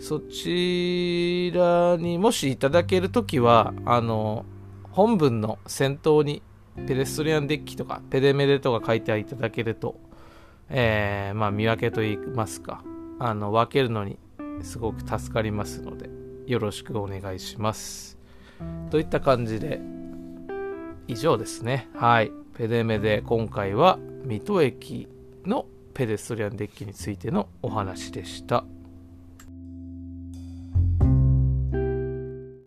[0.00, 4.44] そちらにもしいただけるときは、あの、
[4.90, 6.42] 本文の先頭に
[6.86, 9.96] ペデストリアンデッキとかペデメデとか書いていただけると、
[10.70, 12.82] えー、まあ見分けといいますか
[13.18, 14.18] あの分けるのに
[14.62, 16.10] すごく助かりますので
[16.46, 18.18] よろしくお願いします。
[18.90, 19.80] といった感じで
[21.06, 21.88] 以上ですね。
[21.94, 22.32] はい。
[22.56, 25.08] ペデメデ今回は水戸駅
[25.44, 28.64] のペデストリアンデッキについてのお話でした。